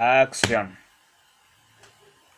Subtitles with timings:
[0.00, 0.78] Acción.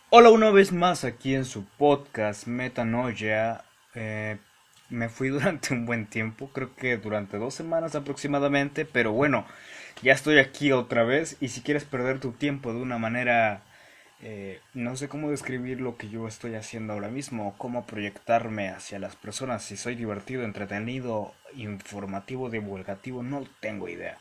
[0.08, 3.64] Hola una vez más aquí en su podcast Metanoia.
[3.94, 4.38] Eh,
[4.88, 9.44] me fui durante un buen tiempo, creo que durante dos semanas aproximadamente, pero bueno,
[10.00, 13.60] ya estoy aquí otra vez y si quieres perder tu tiempo de una manera,
[14.22, 18.98] eh, no sé cómo describir lo que yo estoy haciendo ahora mismo, cómo proyectarme hacia
[18.98, 24.16] las personas, si soy divertido, entretenido, informativo, divulgativo, no tengo idea.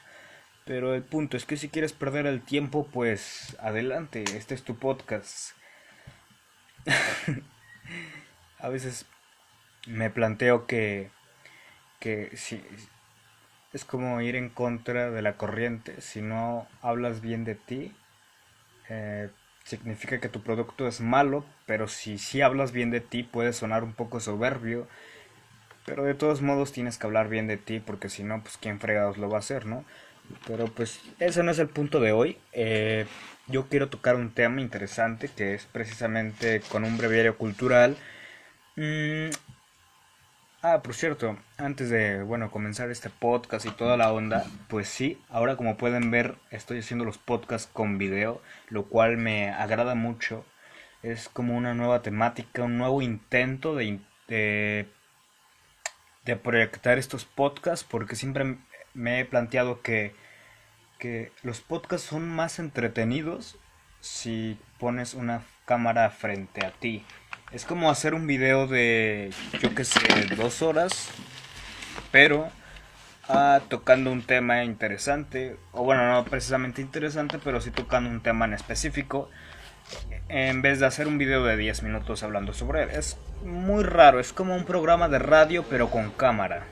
[0.70, 4.76] Pero el punto es que si quieres perder el tiempo, pues adelante, este es tu
[4.78, 5.54] podcast.
[8.60, 9.08] A veces
[9.88, 11.10] me planteo que,
[12.00, 12.62] que si,
[13.74, 16.02] es como ir en contra de la corriente.
[16.02, 17.92] Si no hablas bien de ti,
[18.90, 19.32] eh,
[19.64, 23.84] significa que tu producto es malo, pero si sí hablas bien de ti puede sonar
[23.84, 24.88] un poco soberbio.
[25.88, 28.80] Pero de todos modos tienes que hablar bien de ti porque si no, pues quién
[28.80, 29.84] fregados lo va a hacer, ¿no?
[30.48, 32.38] Pero pues ese no es el punto de hoy.
[32.54, 33.06] Eh,
[33.48, 37.98] yo quiero tocar un tema interesante que es precisamente con un breviario cultural.
[38.76, 39.30] Mm,
[40.62, 45.20] ah, por cierto, antes de bueno comenzar este podcast y toda la onda, pues sí,
[45.30, 50.46] ahora como pueden ver estoy haciendo los podcasts con video, lo cual me agrada mucho.
[51.02, 54.88] Es como una nueva temática, un nuevo intento de, de,
[56.26, 58.58] de proyectar estos podcasts porque siempre
[58.94, 60.16] me he planteado que,
[60.98, 63.58] que los podcasts son más entretenidos
[64.02, 67.06] si pones una cámara frente a ti.
[67.52, 70.00] Es como hacer un video de, yo que sé,
[70.36, 71.10] dos horas,
[72.12, 72.50] pero
[73.28, 78.46] ah, tocando un tema interesante, o bueno, no precisamente interesante, pero sí tocando un tema
[78.46, 79.30] en específico,
[80.28, 82.90] en vez de hacer un video de 10 minutos hablando sobre él.
[82.92, 86.66] Es muy raro, es como un programa de radio, pero con cámara.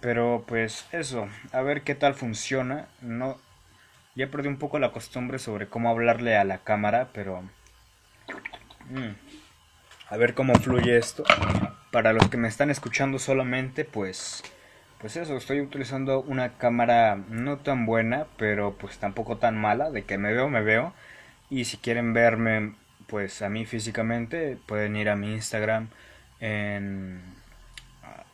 [0.00, 2.86] Pero pues eso, a ver qué tal funciona.
[3.00, 3.38] No
[4.18, 7.42] ya perdí un poco la costumbre sobre cómo hablarle a la cámara, pero
[8.90, 9.12] mm,
[10.08, 11.22] a ver cómo fluye esto.
[11.92, 14.42] Para los que me están escuchando solamente, pues
[15.00, 20.02] pues eso, estoy utilizando una cámara no tan buena, pero pues tampoco tan mala, de
[20.02, 20.92] que me veo, me veo.
[21.48, 22.74] Y si quieren verme
[23.06, 25.88] pues a mí físicamente, pueden ir a mi Instagram
[26.40, 27.22] en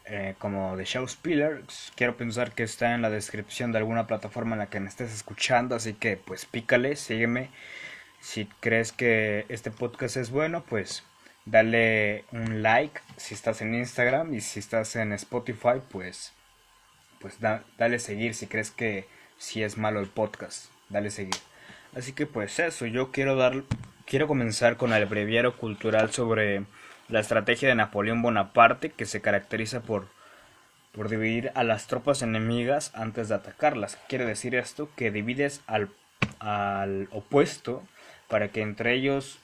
[0.06, 1.62] eh, como de Showspiller.
[1.94, 5.12] Quiero pensar que está en la descripción de alguna plataforma en la que me estés
[5.14, 7.50] escuchando, así que pues pícale, sígueme.
[8.20, 11.04] Si crees que este podcast es bueno, pues
[11.46, 16.32] dale un like si estás en Instagram y si estás en Spotify, pues
[17.20, 19.06] pues dale seguir si crees que
[19.38, 21.36] si es malo el podcast, dale seguir.
[21.94, 23.64] Así que pues eso, yo quiero dar
[24.06, 26.64] quiero comenzar con el breviario cultural sobre
[27.08, 30.08] la estrategia de Napoleón Bonaparte, que se caracteriza por,
[30.92, 33.98] por dividir a las tropas enemigas antes de atacarlas.
[34.08, 35.90] Quiere decir esto que divides al,
[36.38, 37.82] al opuesto
[38.28, 39.38] para que entre ellos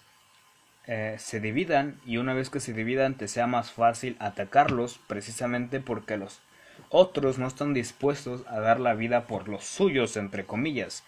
[0.87, 5.78] eh, se dividan y una vez que se dividan te sea más fácil atacarlos precisamente
[5.78, 6.41] porque los
[6.88, 11.04] otros no están dispuestos a dar la vida por los suyos entre comillas.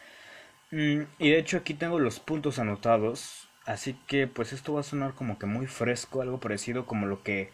[0.70, 4.84] Mm, y de hecho aquí tengo los puntos anotados Así que pues esto va a
[4.84, 7.50] sonar como que muy fresco, algo parecido como lo que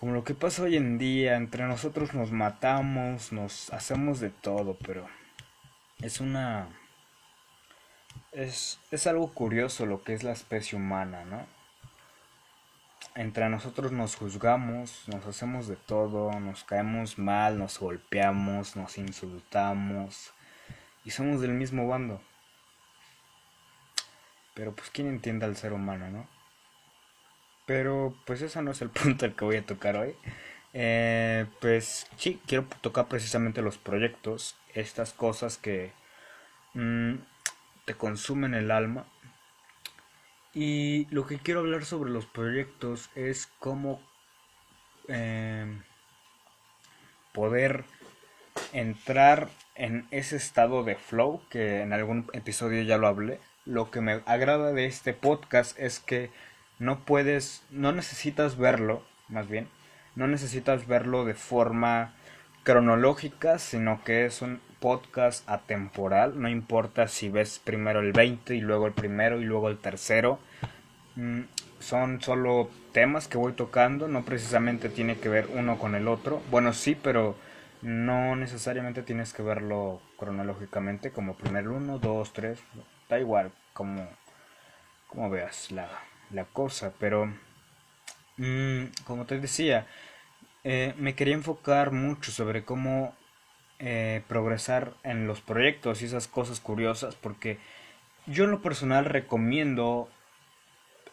[0.00, 4.78] como lo que pasa hoy en día, entre nosotros nos matamos, nos hacemos de todo,
[4.82, 5.06] pero
[6.00, 6.68] es una
[8.32, 11.46] es, es algo curioso lo que es la especie humana, ¿no?
[13.14, 20.32] Entre nosotros nos juzgamos, nos hacemos de todo, nos caemos mal, nos golpeamos, nos insultamos
[21.04, 22.22] y somos del mismo bando.
[24.60, 26.28] Pero pues quién entiende al ser humano, ¿no?
[27.64, 30.14] Pero pues eso no es el punto al que voy a tocar hoy.
[30.74, 35.92] Eh, pues sí, quiero tocar precisamente los proyectos, estas cosas que
[36.74, 37.14] mm,
[37.86, 39.06] te consumen el alma.
[40.52, 43.98] Y lo que quiero hablar sobre los proyectos es cómo
[45.08, 45.80] eh,
[47.32, 47.84] poder
[48.74, 54.00] entrar en ese estado de flow que en algún episodio ya lo hablé lo que
[54.00, 56.30] me agrada de este podcast es que
[56.78, 59.68] no puedes, no necesitas verlo, más bien,
[60.16, 62.14] no necesitas verlo de forma
[62.64, 68.60] cronológica, sino que es un podcast atemporal, no importa si ves primero el 20 y
[68.60, 70.38] luego el primero y luego el tercero,
[71.16, 71.40] mm,
[71.78, 76.42] son solo temas que voy tocando, no precisamente tiene que ver uno con el otro,
[76.50, 77.36] bueno sí, pero
[77.82, 82.58] no necesariamente tienes que verlo cronológicamente como primero uno, dos, tres,
[83.10, 84.08] da igual como,
[85.08, 85.88] como veas la,
[86.30, 87.26] la cosa, pero
[88.38, 89.86] mm, como te decía,
[90.64, 93.14] eh, me quería enfocar mucho sobre cómo
[93.78, 97.58] eh, progresar en los proyectos y esas cosas curiosas porque
[98.26, 100.08] yo en lo personal recomiendo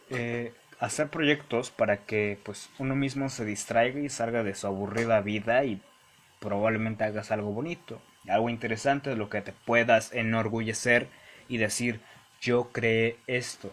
[0.10, 5.22] eh, hacer proyectos para que pues uno mismo se distraiga y salga de su aburrida
[5.22, 5.82] vida y
[6.40, 11.08] probablemente hagas algo bonito, algo interesante de lo que te puedas enorgullecer
[11.48, 12.02] y decir
[12.42, 13.72] yo creé esto.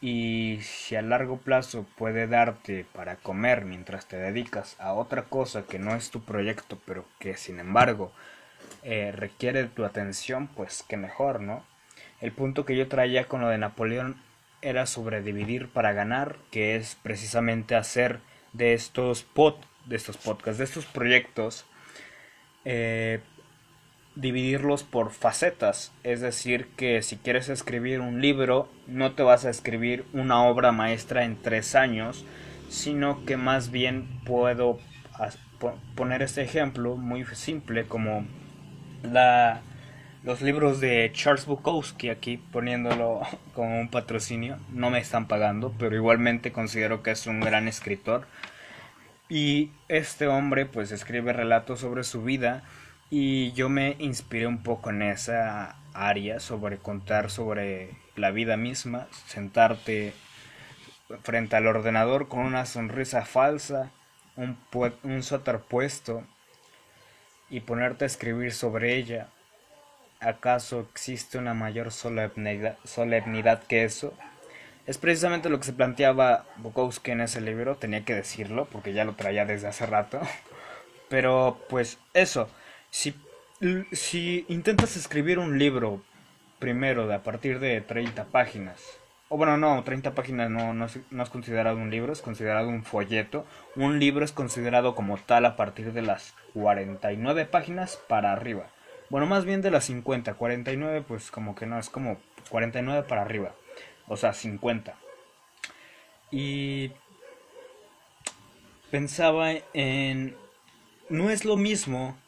[0.00, 5.64] Y si a largo plazo puede darte para comer mientras te dedicas a otra cosa
[5.64, 8.12] que no es tu proyecto, pero que sin embargo
[8.82, 11.64] eh, requiere tu atención, pues que mejor, ¿no?
[12.20, 14.20] El punto que yo traía con lo de Napoleón
[14.60, 18.20] era sobre dividir para ganar, que es precisamente hacer
[18.52, 19.54] de estos pod,
[19.86, 21.64] de estos podcasts, de estos proyectos,
[22.64, 23.20] eh,
[24.14, 25.92] dividirlos por facetas.
[26.02, 30.72] Es decir, que si quieres escribir un libro, no te vas a escribir una obra
[30.72, 32.24] maestra en tres años,
[32.68, 34.78] sino que más bien puedo
[35.94, 38.26] poner este ejemplo muy simple como
[39.02, 39.60] la
[40.24, 43.22] los libros de Charles Bukowski aquí poniéndolo
[43.54, 48.26] como un patrocinio no me están pagando pero igualmente considero que es un gran escritor
[49.28, 52.62] y este hombre pues escribe relatos sobre su vida
[53.14, 59.06] y yo me inspiré un poco en esa área sobre contar sobre la vida misma,
[59.26, 60.14] sentarte
[61.22, 63.90] frente al ordenador con una sonrisa falsa,
[64.36, 64.56] un,
[65.02, 66.24] un puesto
[67.50, 69.28] y ponerte a escribir sobre ella.
[70.18, 74.14] ¿Acaso existe una mayor solemnidad, solemnidad que eso?
[74.86, 79.04] Es precisamente lo que se planteaba Bukowski en ese libro, tenía que decirlo porque ya
[79.04, 80.18] lo traía desde hace rato.
[81.10, 82.48] Pero pues eso,
[82.92, 83.14] si,
[83.90, 86.02] si intentas escribir un libro
[86.58, 88.80] primero de a partir de 30 páginas,
[89.28, 92.68] o bueno, no, 30 páginas no, no, es, no es considerado un libro, es considerado
[92.68, 93.46] un folleto.
[93.76, 98.66] Un libro es considerado como tal a partir de las 49 páginas para arriba.
[99.08, 102.18] Bueno, más bien de las 50, 49 pues como que no, es como
[102.50, 103.54] 49 para arriba.
[104.06, 104.94] O sea, 50.
[106.30, 106.92] Y
[108.90, 110.36] pensaba en...
[111.08, 112.18] No es lo mismo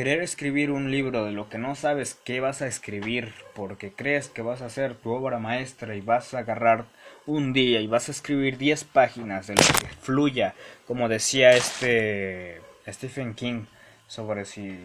[0.00, 4.28] querer escribir un libro de lo que no sabes qué vas a escribir porque crees
[4.28, 6.86] que vas a hacer tu obra maestra y vas a agarrar
[7.26, 10.54] un día y vas a escribir 10 páginas de lo que fluya,
[10.86, 13.66] como decía este Stephen King
[14.06, 14.82] sobre si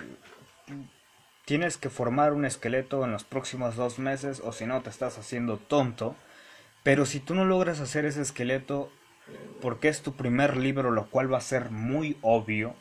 [1.45, 5.18] tienes que formar un esqueleto en los próximos dos meses o si no te estás
[5.18, 6.18] haciendo tonto.
[6.83, 8.91] Pero si tú no logras hacer ese esqueleto
[9.61, 12.75] porque es tu primer libro, lo cual va a ser muy obvio,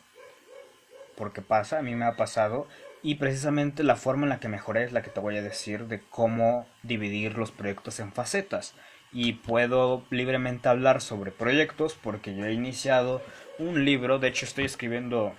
[1.15, 2.67] porque pasa, a mí me ha pasado,
[3.05, 5.85] y precisamente la forma en la que mejoré es la que te voy a decir
[5.85, 8.73] de cómo dividir los proyectos en facetas.
[9.13, 13.21] Y puedo libremente hablar sobre proyectos porque yo he iniciado
[13.59, 15.35] un libro, de hecho estoy escribiendo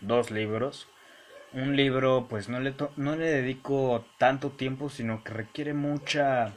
[0.00, 0.88] dos libros.
[1.52, 6.54] Un libro pues no le, no le dedico tanto tiempo, sino que requiere mucha,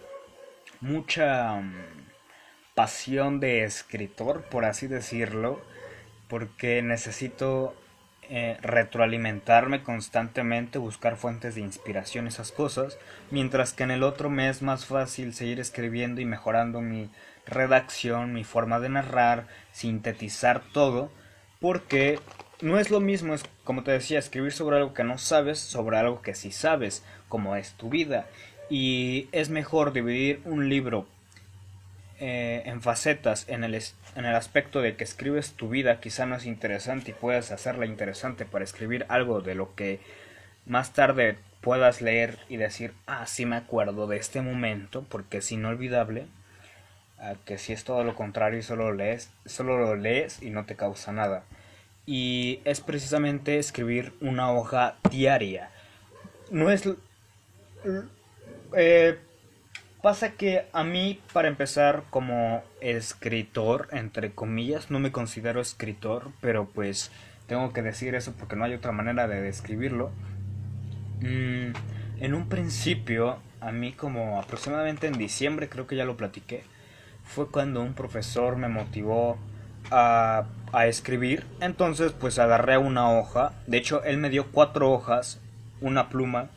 [0.79, 1.73] mucha mm,
[2.73, 5.61] pasión de escritor, por así decirlo,
[6.29, 7.75] porque necesito
[8.29, 12.97] eh, retroalimentarme constantemente, buscar fuentes de inspiración, esas cosas,
[13.31, 17.09] mientras que en el otro me es más fácil seguir escribiendo y mejorando mi
[17.45, 21.11] redacción, mi forma de narrar, sintetizar todo,
[21.59, 22.19] porque
[22.61, 25.97] no es lo mismo, es como te decía, escribir sobre algo que no sabes, sobre
[25.97, 28.27] algo que sí sabes, como es tu vida,
[28.69, 31.07] y es mejor dividir un libro
[32.19, 36.35] eh, en facetas, en el, en el aspecto de que escribes tu vida quizá no
[36.35, 39.99] es interesante y puedes hacerla interesante para escribir algo de lo que
[40.65, 45.51] más tarde puedas leer y decir, ah, sí me acuerdo de este momento, porque es
[45.51, 46.25] inolvidable,
[47.45, 50.75] que si es todo lo contrario y solo lees, solo lo lees y no te
[50.75, 51.43] causa nada.
[52.05, 55.69] Y es precisamente escribir una hoja diaria.
[56.51, 56.87] No es...
[58.75, 59.17] Eh,
[60.07, 66.65] Pasa que a mí, para empezar, como escritor, entre comillas, no me considero escritor, pero
[66.65, 67.11] pues
[67.45, 70.11] tengo que decir eso porque no hay otra manera de describirlo.
[71.19, 71.73] Mm,
[72.21, 76.63] en un principio, a mí como aproximadamente en diciembre, creo que ya lo platiqué,
[77.25, 79.37] fue cuando un profesor me motivó
[79.91, 81.45] a, a escribir.
[81.59, 85.41] Entonces pues agarré una hoja, de hecho él me dio cuatro hojas,
[85.81, 86.47] una pluma,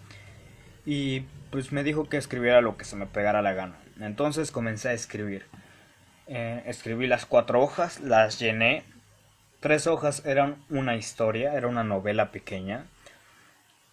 [0.86, 3.76] y pues me dijo que escribiera lo que se me pegara la gana.
[4.00, 5.46] Entonces comencé a escribir.
[6.26, 8.84] Eh, escribí las cuatro hojas, las llené.
[9.60, 12.86] Tres hojas eran una historia, era una novela pequeña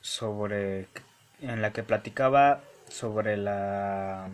[0.02, 0.88] sobre
[1.42, 4.30] en la que platicaba sobre la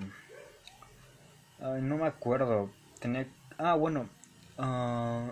[1.59, 3.25] no me acuerdo tenía
[3.57, 4.07] ah bueno
[4.59, 5.31] uh,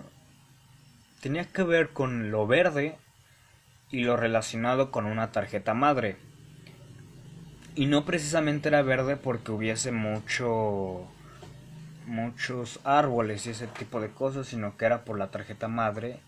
[1.21, 2.98] tenía que ver con lo verde
[3.91, 6.17] y lo relacionado con una tarjeta madre.
[7.75, 11.07] Y no precisamente era verde porque hubiese mucho
[12.05, 16.19] muchos árboles y ese tipo de cosas, sino que era por la tarjeta madre.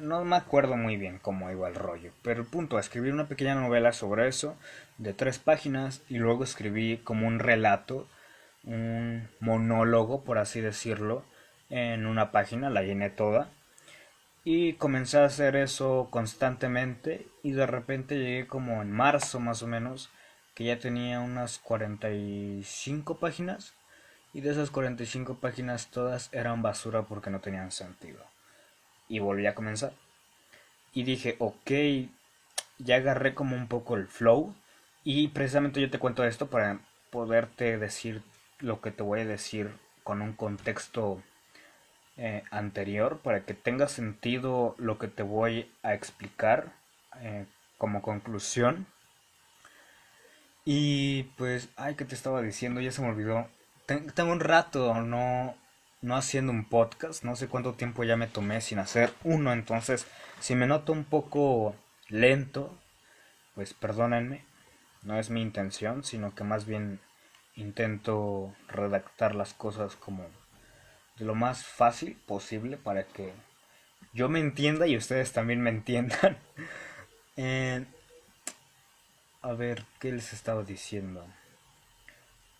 [0.00, 3.54] No me acuerdo muy bien cómo iba el rollo, pero el punto, escribir una pequeña
[3.54, 4.56] novela sobre eso,
[4.98, 8.06] de tres páginas, y luego escribí como un relato,
[8.64, 11.24] un monólogo, por así decirlo,
[11.70, 13.48] en una página, la llené toda,
[14.44, 19.66] y comencé a hacer eso constantemente, y de repente llegué como en marzo más o
[19.66, 20.10] menos,
[20.58, 23.74] que ya tenía unas 45 páginas,
[24.32, 28.24] y de esas 45 páginas todas eran basura porque no tenían sentido.
[29.08, 29.92] Y volví a comenzar.
[30.92, 31.70] Y dije, ok,
[32.78, 34.52] ya agarré como un poco el flow.
[35.04, 38.20] Y precisamente yo te cuento esto para poderte decir
[38.58, 39.70] lo que te voy a decir
[40.02, 41.22] con un contexto
[42.16, 46.72] eh, anterior, para que tenga sentido lo que te voy a explicar
[47.20, 47.46] eh,
[47.76, 48.88] como conclusión.
[50.70, 52.82] Y pues, ay, ¿qué te estaba diciendo?
[52.82, 53.48] Ya se me olvidó
[54.14, 55.56] tengo un rato no,
[56.02, 60.06] no haciendo un podcast, no sé cuánto tiempo ya me tomé sin hacer uno, entonces
[60.40, 61.74] si me noto un poco
[62.08, 62.78] lento,
[63.54, 64.44] pues perdónenme,
[65.02, 67.00] no es mi intención, sino que más bien
[67.54, 70.26] intento redactar las cosas como
[71.16, 73.32] de lo más fácil posible para que
[74.12, 76.38] yo me entienda y ustedes también me entiendan.
[77.40, 77.84] Eh,
[79.42, 81.24] a ver, ¿qué les estaba diciendo?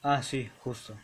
[0.02, 0.94] Ah, sí, justo.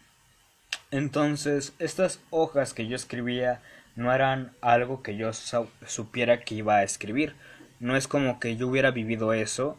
[0.91, 3.61] Entonces, estas hojas que yo escribía
[3.97, 7.35] no eran algo que yo supiera que iba a escribir.
[7.81, 9.77] No es como que yo hubiera vivido eso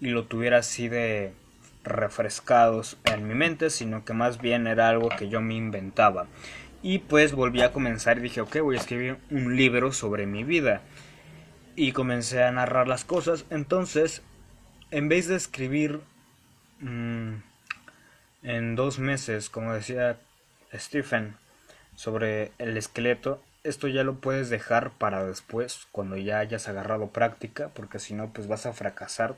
[0.00, 1.32] y lo tuviera así de
[1.84, 6.26] refrescados en mi mente, sino que más bien era algo que yo me inventaba.
[6.82, 10.42] Y pues volví a comenzar y dije, ok, voy a escribir un libro sobre mi
[10.42, 10.82] vida.
[11.76, 13.44] Y comencé a narrar las cosas.
[13.50, 14.22] Entonces,
[14.90, 16.00] en vez de escribir
[16.80, 17.34] mmm,
[18.42, 20.18] en dos meses, como decía
[20.74, 21.36] Stephen
[21.94, 27.70] sobre el esqueleto, esto ya lo puedes dejar para después, cuando ya hayas agarrado práctica,
[27.74, 29.34] porque si no, pues vas a fracasar,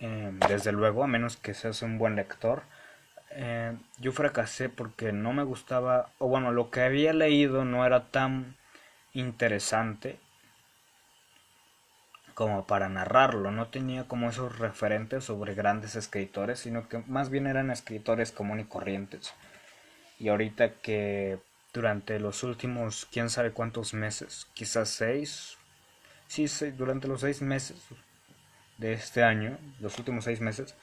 [0.00, 2.62] eh, desde luego, a menos que seas un buen lector.
[3.30, 8.10] Eh, yo fracasé porque no me gustaba, o bueno, lo que había leído no era
[8.10, 8.56] tan
[9.12, 10.18] interesante
[12.34, 17.46] como para narrarlo, no tenía como esos referentes sobre grandes escritores, sino que más bien
[17.46, 19.34] eran escritores comunes y corrientes.
[20.18, 21.38] Y ahorita que
[21.72, 25.56] durante los últimos, quién sabe cuántos meses, quizás seis,
[26.28, 27.76] sí, durante los seis meses
[28.78, 30.74] de este año, los últimos seis meses,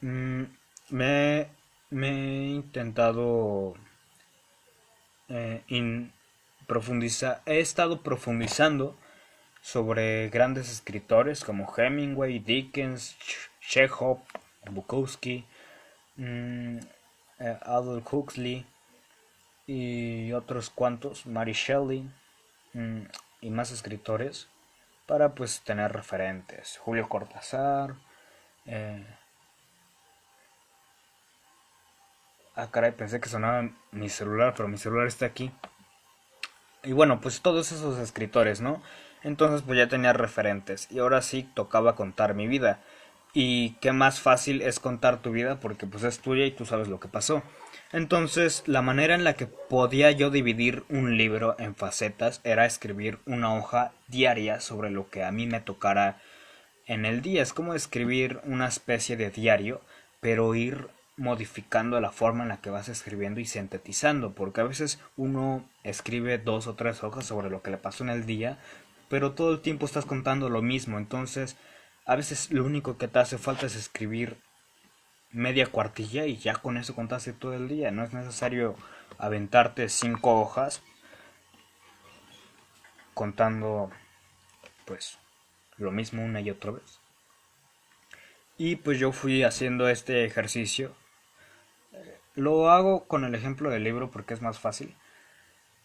[0.00, 0.42] mm,
[0.90, 1.48] me,
[1.90, 3.74] me, he intentado
[5.28, 5.62] eh,
[6.66, 8.96] profundizar, he estado profundizando
[9.60, 13.16] sobre grandes escritores como Hemingway, Dickens,
[13.60, 14.20] Chekhov,
[14.70, 15.44] Bukowski,
[16.16, 16.78] mm,
[17.40, 18.66] eh, Adolf Huxley
[19.66, 22.08] y otros cuantos, Mary Shelley
[22.72, 23.02] mm,
[23.42, 24.48] y más escritores
[25.06, 26.78] para pues tener referentes.
[26.78, 27.94] Julio Cortázar.
[28.66, 29.06] Eh,
[32.56, 35.50] ah, caray, pensé que sonaba mi celular, pero mi celular está aquí.
[36.84, 38.82] Y bueno, pues todos esos escritores, ¿no?
[39.22, 42.80] Entonces pues ya tenía referentes y ahora sí tocaba contar mi vida
[43.32, 46.88] y qué más fácil es contar tu vida porque pues es tuya y tú sabes
[46.88, 47.42] lo que pasó.
[47.92, 53.18] Entonces, la manera en la que podía yo dividir un libro en facetas era escribir
[53.24, 56.20] una hoja diaria sobre lo que a mí me tocara
[56.86, 57.42] en el día.
[57.42, 59.80] Es como escribir una especie de diario,
[60.20, 65.00] pero ir modificando la forma en la que vas escribiendo y sintetizando, porque a veces
[65.16, 68.58] uno escribe dos o tres hojas sobre lo que le pasó en el día,
[69.08, 71.56] pero todo el tiempo estás contando lo mismo, entonces
[72.04, 74.38] a veces lo único que te hace falta es escribir
[75.30, 77.90] media cuartilla y ya con eso contaste todo el día.
[77.90, 78.76] No es necesario
[79.18, 80.82] aventarte cinco hojas
[83.14, 83.90] contando
[84.84, 85.18] pues
[85.76, 87.00] lo mismo una y otra vez.
[88.56, 90.94] Y pues yo fui haciendo este ejercicio.
[92.34, 94.94] Lo hago con el ejemplo del libro porque es más fácil.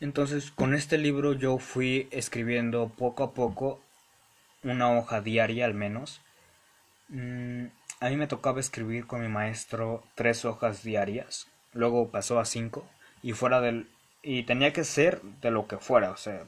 [0.04, 3.80] Entonces con este libro yo fui escribiendo poco a poco
[4.62, 6.20] una hoja diaria al menos.
[7.08, 7.68] Mm,
[8.02, 12.86] a mí me tocaba escribir con mi maestro tres hojas diarias, luego pasó a cinco
[13.22, 13.88] y fuera del
[14.22, 16.44] y tenía que ser de lo que fuera, o sea,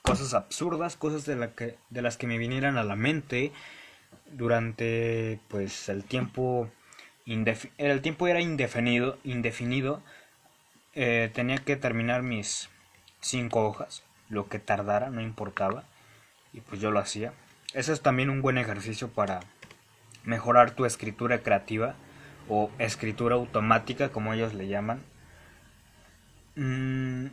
[0.00, 3.52] cosas absurdas, cosas de, la que, de las que me vinieran a la mente
[4.32, 6.70] durante pues el tiempo
[7.26, 10.02] el tiempo era indefinido indefinido
[10.94, 12.70] eh, tenía que terminar mis
[13.20, 15.84] cinco hojas lo que tardara no importaba
[16.52, 17.32] y pues yo lo hacía.
[17.74, 19.40] ese es también un buen ejercicio para
[20.24, 21.94] mejorar tu escritura creativa
[22.48, 25.02] o escritura automática, como ellos le llaman.
[26.56, 27.26] Mm,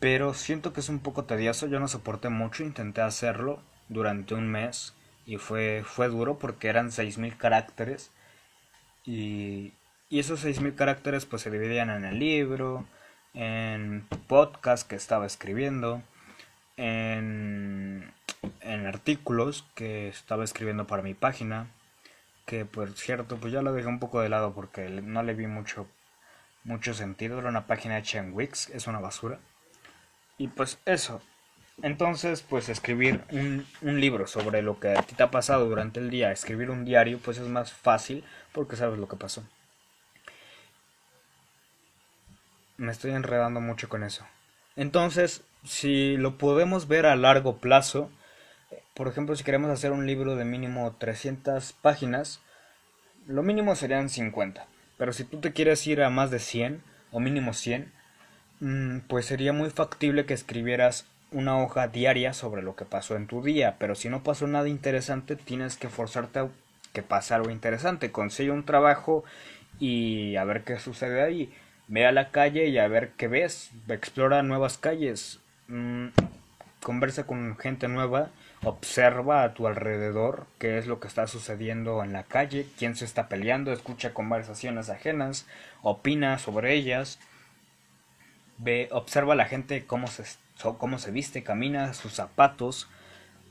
[0.00, 4.48] pero siento que es un poco tedioso, yo no soporté mucho, intenté hacerlo durante un
[4.48, 4.94] mes
[5.26, 8.10] y fue, fue duro porque eran 6.000 caracteres
[9.04, 9.72] y,
[10.08, 12.86] y esos 6.000 caracteres pues se dividían en el libro,
[13.34, 16.02] en podcast que estaba escribiendo,
[16.76, 18.12] en,
[18.60, 21.66] en artículos que estaba escribiendo para mi página,
[22.46, 25.46] que por cierto pues ya lo dejé un poco de lado porque no le vi
[25.46, 25.86] mucho,
[26.64, 29.38] mucho sentido, era una página hecha en Wix, es una basura.
[30.38, 31.20] Y pues eso,
[31.82, 36.00] entonces, pues escribir un, un, libro sobre lo que a ti te ha pasado durante
[36.00, 39.44] el día, escribir un diario, pues es más fácil porque sabes lo que pasó.
[42.78, 44.24] Me estoy enredando mucho con eso.
[44.76, 48.10] Entonces, si lo podemos ver a largo plazo,
[48.94, 52.40] por ejemplo, si queremos hacer un libro de mínimo 300 páginas,
[53.26, 54.66] lo mínimo serían 50.
[54.96, 57.92] Pero si tú te quieres ir a más de 100, o mínimo 100,
[58.60, 63.26] mm, pues sería muy factible que escribieras una hoja diaria sobre lo que pasó en
[63.26, 66.48] tu día, pero si no pasó nada interesante, tienes que forzarte a
[66.92, 68.10] que pase algo interesante.
[68.12, 69.24] Consigue un trabajo
[69.78, 71.52] y a ver qué sucede ahí.
[71.88, 73.70] Ve a la calle y a ver qué ves.
[73.88, 75.40] Explora nuevas calles.
[75.68, 76.08] Mm,
[76.82, 78.30] conversa con gente nueva.
[78.62, 83.04] Observa a tu alrededor qué es lo que está sucediendo en la calle, quién se
[83.04, 85.46] está peleando, escucha conversaciones ajenas,
[85.82, 87.20] opina sobre ellas.
[88.58, 90.24] Ve, observa a la gente cómo se
[90.78, 92.88] cómo se viste, camina, sus zapatos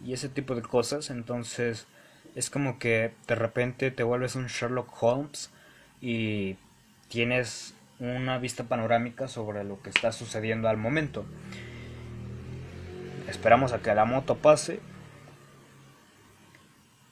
[0.03, 1.09] y ese tipo de cosas.
[1.09, 1.87] Entonces
[2.35, 5.49] es como que de repente te vuelves un Sherlock Holmes
[6.01, 6.57] y
[7.07, 11.25] tienes una vista panorámica sobre lo que está sucediendo al momento.
[13.27, 14.79] Esperamos a que la moto pase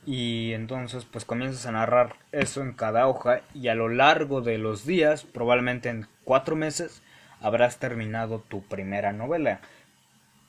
[0.06, 4.58] y entonces pues comienzas a narrar eso en cada hoja y a lo largo de
[4.58, 7.01] los días, probablemente en cuatro meses,
[7.42, 9.62] habrás terminado tu primera novela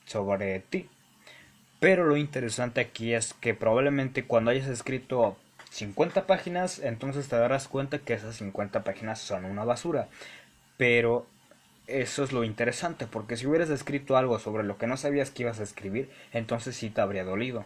[0.05, 0.89] sobre ti.
[1.79, 5.37] Pero lo interesante aquí es que probablemente cuando hayas escrito
[5.77, 10.07] 50 páginas, entonces te darás cuenta que esas 50 páginas son una basura.
[10.75, 11.27] Pero
[11.85, 15.43] eso es lo interesante, porque si hubieras escrito algo sobre lo que no sabías que
[15.43, 17.63] ibas a escribir, entonces sí te habría dolido.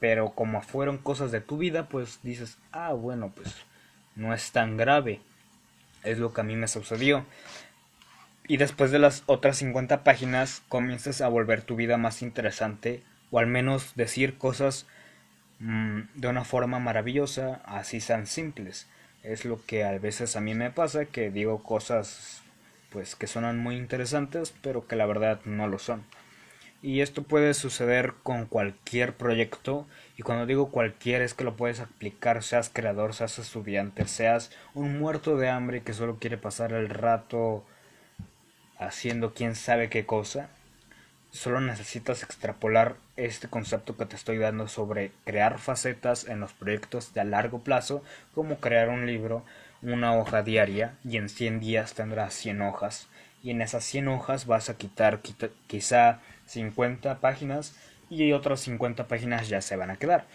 [0.00, 3.54] Pero como fueron cosas de tu vida, pues dices, ah, bueno, pues
[4.16, 5.20] no es tan grave.
[6.02, 7.24] Es lo que a mí me sucedió
[8.48, 13.38] y después de las otras 50 páginas comienzas a volver tu vida más interesante o
[13.38, 14.86] al menos decir cosas
[15.60, 18.86] mm, de una forma maravillosa, así sean simples.
[19.22, 22.42] Es lo que a veces a mí me pasa, que digo cosas
[22.90, 26.04] pues que suenan muy interesantes, pero que la verdad no lo son.
[26.80, 31.80] Y esto puede suceder con cualquier proyecto, y cuando digo cualquier es que lo puedes
[31.80, 36.88] aplicar, seas creador, seas estudiante, seas un muerto de hambre que solo quiere pasar el
[36.88, 37.64] rato
[38.78, 40.50] haciendo quién sabe qué cosa,
[41.30, 47.14] solo necesitas extrapolar este concepto que te estoy dando sobre crear facetas en los proyectos
[47.14, 48.02] de a largo plazo,
[48.34, 49.44] como crear un libro,
[49.82, 53.08] una hoja diaria, y en 100 días tendrás 100 hojas,
[53.42, 55.20] y en esas 100 hojas vas a quitar
[55.66, 57.76] quizá 50 páginas
[58.10, 60.26] y otras 50 páginas ya se van a quedar.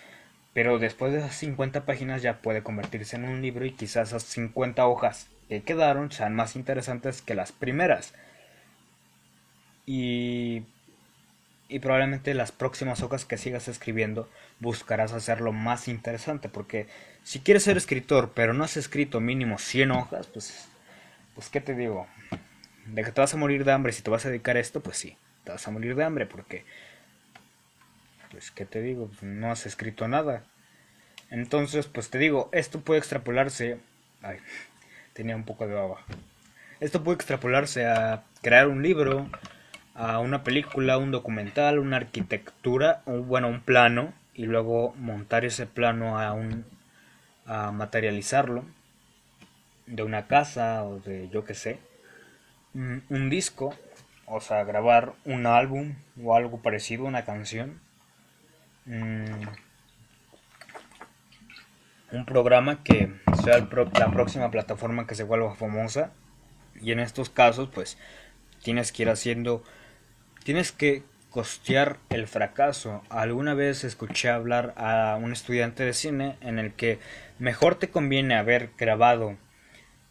[0.53, 4.23] Pero después de esas 50 páginas ya puede convertirse en un libro y quizás esas
[4.23, 8.13] 50 hojas que quedaron sean más interesantes que las primeras
[9.85, 10.63] y,
[11.69, 16.87] y probablemente las próximas hojas que sigas escribiendo buscarás hacerlo más interesante porque
[17.23, 20.67] si quieres ser escritor pero no has escrito mínimo 100 hojas pues
[21.35, 22.07] pues qué te digo
[22.85, 24.81] de que te vas a morir de hambre si te vas a dedicar a esto
[24.81, 26.65] pues sí te vas a morir de hambre porque
[28.31, 30.43] pues qué te digo no has escrito nada.
[31.29, 33.79] Entonces pues te digo esto puede extrapolarse
[34.21, 34.37] ay
[35.13, 36.01] tenía un poco de baba.
[36.79, 39.29] Esto puede extrapolarse a crear un libro
[39.95, 46.19] a una película, un documental, una arquitectura, bueno, un plano y luego montar ese plano
[46.19, 46.65] a un
[47.45, 48.63] a materializarlo
[49.85, 51.79] de una casa o de yo que sé,
[52.73, 53.75] un disco,
[54.25, 57.81] o sea, grabar un álbum o algo parecido, una canción,
[58.85, 59.43] mm,
[62.13, 66.11] un programa que sea la próxima plataforma que se vuelva famosa
[66.79, 67.97] y en estos casos pues
[68.61, 69.63] tienes que ir haciendo
[70.43, 73.01] Tienes que costear el fracaso.
[73.09, 76.99] Alguna vez escuché hablar a un estudiante de cine en el que
[77.39, 79.37] mejor te conviene haber grabado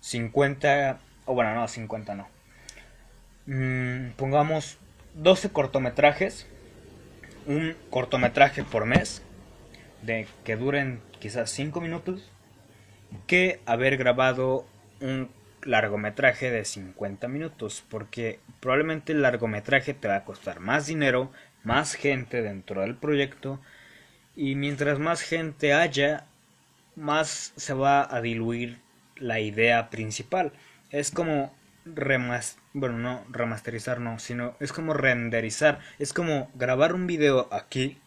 [0.01, 2.29] 50, o bueno, no, 50 no.
[3.47, 4.79] Mm, pongamos
[5.15, 6.47] 12 cortometrajes
[7.47, 9.23] un cortometraje por mes
[10.03, 12.31] de que duren quizás 5 minutos
[13.27, 14.65] que haber grabado
[15.01, 15.29] un
[15.65, 21.31] largometraje de 50 minutos porque probablemente el largometraje te va a costar más dinero,
[21.65, 23.61] más gente dentro del proyecto
[24.37, 26.27] y mientras más gente haya
[26.97, 28.79] más se va a diluir
[29.17, 30.53] la idea principal.
[30.91, 31.55] Es como
[32.75, 37.99] bueno, no remasterizar no, sino es como renderizar, es como grabar un video aquí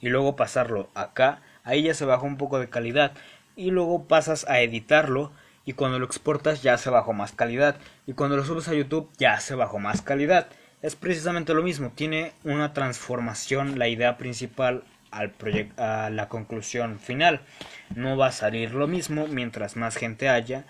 [0.00, 3.12] y luego pasarlo acá, ahí ya se baja un poco de calidad.
[3.56, 5.32] Y luego pasas a editarlo
[5.70, 9.08] y cuando lo exportas ya se bajó más calidad y cuando lo subes a YouTube
[9.18, 10.48] ya se bajó más calidad.
[10.82, 15.32] Es precisamente lo mismo, tiene una transformación la idea principal al
[15.76, 17.42] a la conclusión final.
[17.94, 20.64] No va a salir lo mismo mientras más gente haya,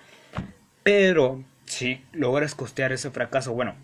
[0.82, 3.76] pero si logras costear ese fracaso, bueno,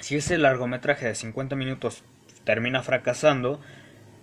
[0.00, 2.04] si ese largometraje de 50 minutos
[2.44, 3.58] termina fracasando,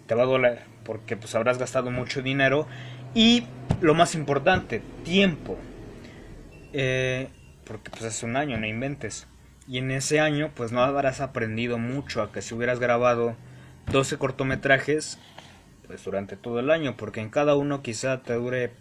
[0.05, 2.67] te va a doler porque pues habrás gastado mucho dinero
[3.15, 3.45] y
[3.81, 5.57] lo más importante, tiempo.
[6.73, 7.29] Eh,
[7.65, 9.27] porque pues es un año, no inventes.
[9.67, 13.35] Y en ese año pues no habrás aprendido mucho a que si hubieras grabado
[13.91, 15.19] 12 cortometrajes
[15.85, 18.71] pues durante todo el año, porque en cada uno quizá te dure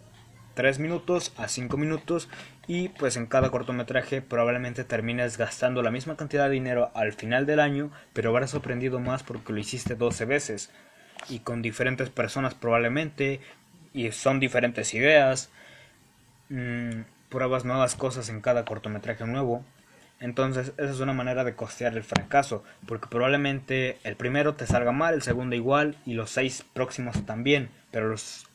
[0.55, 2.29] 3 minutos a 5 minutos
[2.67, 7.47] y pues en cada cortometraje probablemente termines gastando la misma cantidad de dinero al final
[7.47, 10.71] del año, pero habrás aprendido más porque lo hiciste 12 veces
[11.29, 13.41] y con diferentes personas probablemente
[13.95, 15.51] y son diferentes ideas,
[16.51, 19.65] mm, pruebas nuevas cosas en cada cortometraje nuevo.
[20.21, 24.91] Entonces, esa es una manera de costear el fracaso, porque probablemente el primero te salga
[24.91, 28.47] mal, el segundo igual y los seis próximos también, pero los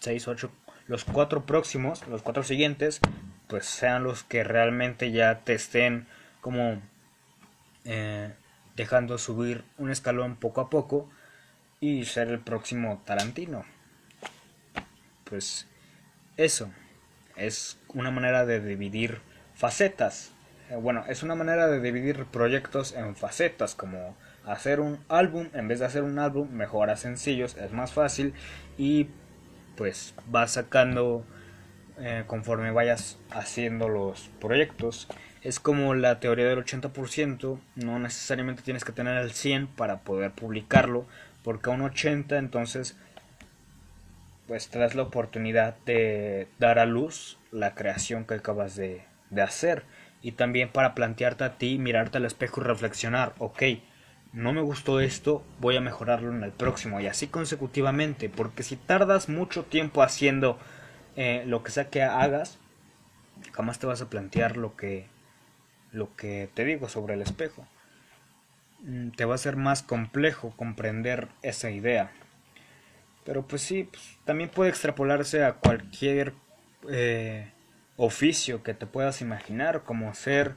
[0.00, 0.50] seis, ocho,
[0.86, 3.00] los cuatro próximos, los cuatro siguientes,
[3.46, 6.06] pues sean los que realmente ya te estén
[6.42, 6.82] como
[7.86, 8.34] eh,
[8.76, 11.08] dejando subir un escalón poco a poco
[11.80, 13.64] y ser el próximo Tarantino.
[15.24, 15.66] Pues
[16.36, 16.70] eso
[17.36, 19.20] es una manera de dividir
[19.54, 20.32] facetas.
[20.70, 24.16] Eh, bueno, es una manera de dividir proyectos en facetas, como
[24.46, 28.34] hacer un álbum, en vez de hacer un álbum, mejora sencillos, es más fácil
[28.76, 29.08] y
[29.76, 31.24] pues vas sacando
[31.98, 35.08] eh, conforme vayas haciendo los proyectos.
[35.42, 40.32] Es como la teoría del 80%, no necesariamente tienes que tener el 100 para poder
[40.32, 41.06] publicarlo,
[41.42, 42.96] porque a un 80 entonces
[44.46, 49.42] pues te das la oportunidad de dar a luz la creación que acabas de, de
[49.42, 49.84] hacer
[50.22, 53.62] y también para plantearte a ti, mirarte al espejo y reflexionar, ok,
[54.32, 58.76] no me gustó esto, voy a mejorarlo en el próximo y así consecutivamente, porque si
[58.76, 60.58] tardas mucho tiempo haciendo
[61.14, 62.58] eh, lo que sea que hagas,
[63.52, 65.06] jamás te vas a plantear lo que,
[65.92, 67.66] lo que te digo sobre el espejo.
[68.80, 72.10] Mm, te va a ser más complejo comprender esa idea.
[73.24, 76.34] Pero pues sí, pues, también puede extrapolarse a cualquier
[76.90, 77.50] eh,
[77.96, 80.54] oficio que te puedas imaginar, como ser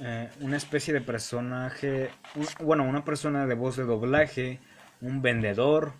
[0.00, 2.10] eh, una especie de personaje,
[2.60, 4.58] bueno, una persona de voz de doblaje,
[5.00, 5.92] un vendedor,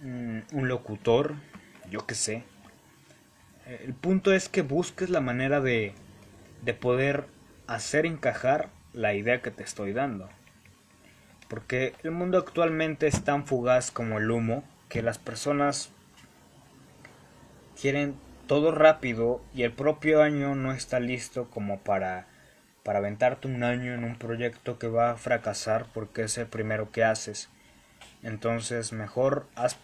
[0.00, 1.34] mm, un locutor,
[1.90, 2.44] yo qué sé.
[3.66, 5.92] El punto es que busques la manera de,
[6.62, 7.26] de poder
[7.66, 10.28] hacer encajar la idea que te estoy dando.
[11.48, 15.90] Porque el mundo actualmente es tan fugaz como el humo que las personas
[17.80, 22.26] quieren todo rápido y el propio año no está listo como para
[22.86, 26.92] para aventarte un año en un proyecto que va a fracasar porque es el primero
[26.92, 27.48] que haces.
[28.22, 29.76] Entonces mejor haz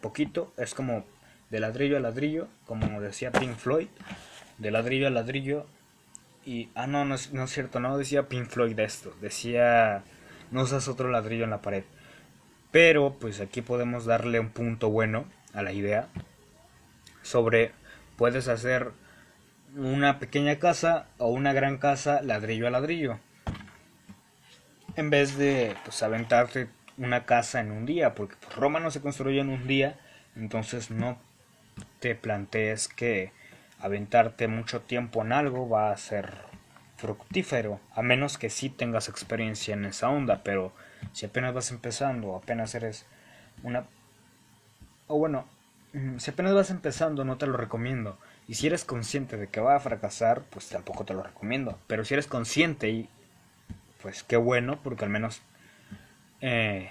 [0.00, 1.04] poquito, es como
[1.50, 3.88] de ladrillo a ladrillo, como decía Pink Floyd,
[4.56, 5.66] de ladrillo a ladrillo.
[6.46, 10.02] Y, ah, no, no es, no es cierto, no decía Pink Floyd esto, decía,
[10.50, 11.84] no usas otro ladrillo en la pared.
[12.80, 16.06] Pero, pues aquí podemos darle un punto bueno a la idea
[17.22, 17.72] sobre,
[18.16, 18.92] puedes hacer
[19.74, 23.18] una pequeña casa o una gran casa ladrillo a ladrillo.
[24.94, 29.00] En vez de pues aventarte una casa en un día, porque pues, Roma no se
[29.00, 29.98] construye en un día,
[30.36, 31.18] entonces no
[31.98, 33.32] te plantees que
[33.80, 36.32] aventarte mucho tiempo en algo va a ser
[36.98, 40.72] fructífero, a menos que sí tengas experiencia en esa onda, pero
[41.12, 43.06] si apenas vas empezando, apenas eres
[43.62, 43.86] una...
[45.06, 45.46] o bueno,
[45.92, 48.18] mm, si apenas vas empezando no te lo recomiendo.
[48.48, 51.78] Y si eres consciente de que va a fracasar, pues tampoco te lo recomiendo.
[51.86, 53.08] Pero si eres consciente y
[54.02, 55.42] pues qué bueno, porque al menos
[56.40, 56.90] eh,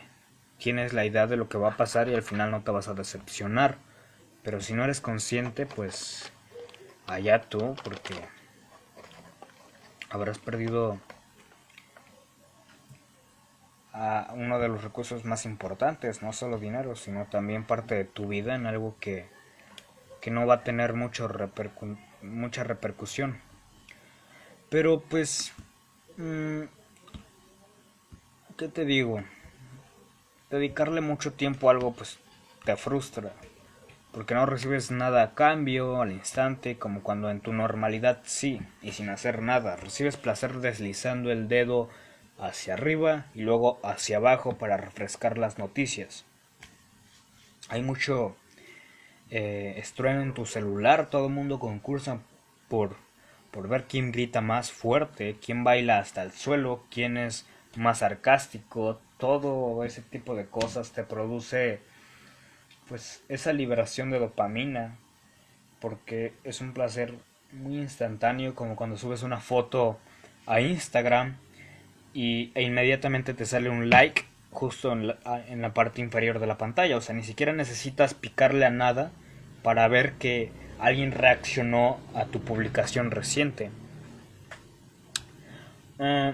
[0.57, 2.87] tienes la idea de lo que va a pasar y al final no te vas
[2.87, 3.77] a decepcionar.
[4.43, 6.31] Pero si no eres consciente, pues
[7.07, 8.13] allá tú, porque
[10.09, 10.99] habrás perdido
[13.93, 18.27] a uno de los recursos más importantes, no solo dinero, sino también parte de tu
[18.27, 19.25] vida en algo que,
[20.21, 21.27] que no va a tener mucho
[22.21, 23.39] mucha repercusión.
[24.69, 25.53] Pero pues,
[26.17, 26.63] mm,
[28.57, 29.23] ¿qué te digo?
[30.51, 32.19] Dedicarle mucho tiempo a algo pues
[32.65, 33.33] te frustra,
[34.17, 38.93] porque no recibes nada a cambio al instante, como cuando en tu normalidad sí, y
[38.93, 41.87] sin hacer nada, recibes placer deslizando el dedo
[42.39, 46.25] hacia arriba y luego hacia abajo para refrescar las noticias.
[47.69, 48.35] Hay mucho
[49.29, 52.17] eh, estruendo en tu celular, todo el mundo concursa
[52.69, 52.95] por,
[53.51, 58.99] por ver quién grita más fuerte, quién baila hasta el suelo, quién es más sarcástico,
[59.19, 61.81] todo ese tipo de cosas te produce
[62.87, 64.97] pues esa liberación de dopamina
[65.79, 67.13] porque es un placer
[67.51, 69.99] muy instantáneo como cuando subes una foto
[70.45, 71.37] a Instagram
[72.13, 76.47] y, e inmediatamente te sale un like justo en la, en la parte inferior de
[76.47, 76.97] la pantalla.
[76.97, 79.11] O sea, ni siquiera necesitas picarle a nada
[79.61, 83.69] para ver que alguien reaccionó a tu publicación reciente.
[85.99, 86.33] Ah,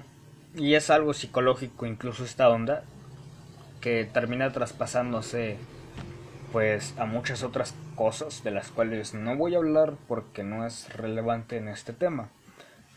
[0.55, 2.83] y es algo psicológico incluso esta onda
[3.81, 5.57] que termina traspasándose
[6.53, 10.87] pues a muchas otras cosas de las cuales no voy a hablar porque no es
[10.95, 12.29] relevante en este tema.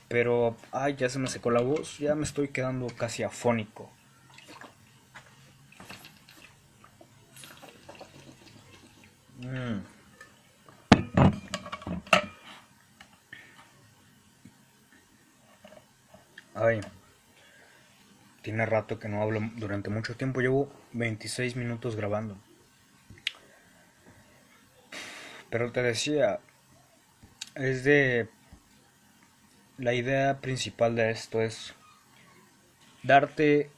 [0.09, 3.91] Pero, ay, ya se me secó la voz, ya me estoy quedando casi afónico.
[9.39, 9.81] Mm.
[16.55, 16.81] Ay,
[18.43, 22.37] tiene rato que no hablo durante mucho tiempo, llevo 26 minutos grabando.
[25.51, 26.41] Pero te decía,
[27.55, 28.29] es de
[29.79, 31.75] la idea principal de esto es
[33.03, 33.71] darte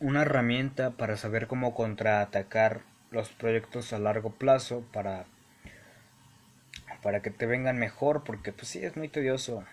[0.00, 5.26] una herramienta para saber cómo contraatacar los proyectos a largo plazo para
[7.02, 9.64] para que te vengan mejor porque pues sí es muy tedioso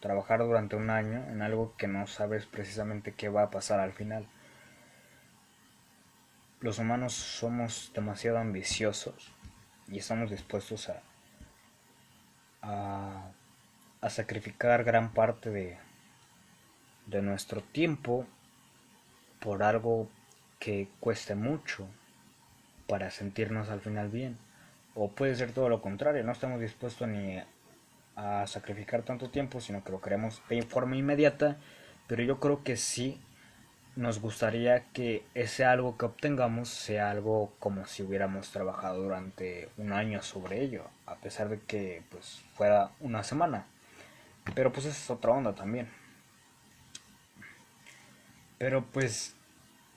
[0.00, 3.92] trabajar durante un año en algo que no sabes precisamente qué va a pasar al
[3.92, 4.26] final.
[6.60, 9.32] Los humanos somos demasiado ambiciosos
[9.88, 10.90] y estamos dispuestos
[12.62, 13.30] a,
[14.00, 15.78] a sacrificar gran parte de,
[17.06, 18.26] de nuestro tiempo
[19.40, 20.08] por algo
[20.58, 21.86] que cueste mucho
[22.86, 24.36] para sentirnos al final bien.
[24.94, 27.42] O puede ser todo lo contrario, no estamos dispuestos ni
[28.16, 31.56] a sacrificar tanto tiempo, sino que lo queremos de forma inmediata,
[32.06, 33.20] pero yo creo que sí
[33.96, 39.92] nos gustaría que ese algo que obtengamos sea algo como si hubiéramos trabajado durante un
[39.92, 43.66] año sobre ello, a pesar de que pues fuera una semana.
[44.54, 45.88] Pero pues esa es otra onda también.
[48.58, 49.34] Pero pues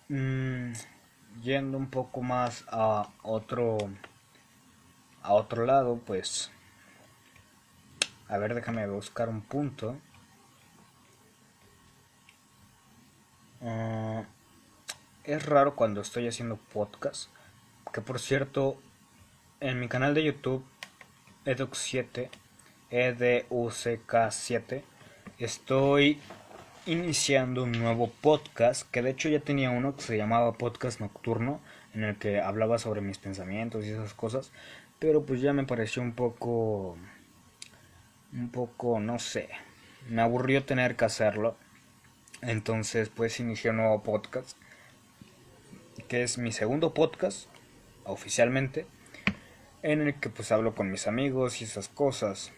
[0.09, 0.73] mm,
[1.41, 3.77] yendo un poco más a otro
[5.23, 6.51] a otro lado, pues
[8.29, 9.97] a ver, déjame buscar un punto.
[13.61, 14.23] Ah,
[15.23, 17.29] es raro cuando estoy haciendo podcast.
[17.93, 18.77] Que por cierto,
[19.59, 20.63] en mi canal de YouTube,
[21.45, 22.29] Edox7,
[22.91, 24.83] EDUCK7.
[25.39, 26.19] Estoy
[26.85, 31.59] iniciando un nuevo podcast, que de hecho ya tenía uno que se llamaba Podcast Nocturno,
[31.93, 34.51] en el que hablaba sobre mis pensamientos y esas cosas,
[34.99, 36.97] pero pues ya me pareció un poco,
[38.31, 39.49] un poco, no sé,
[40.09, 41.57] me aburrió tener que hacerlo,
[42.41, 44.57] entonces pues inicié un nuevo podcast,
[46.07, 47.47] que es mi segundo podcast,
[48.05, 48.85] oficialmente,
[49.83, 52.51] en el que pues hablo con mis amigos y esas cosas.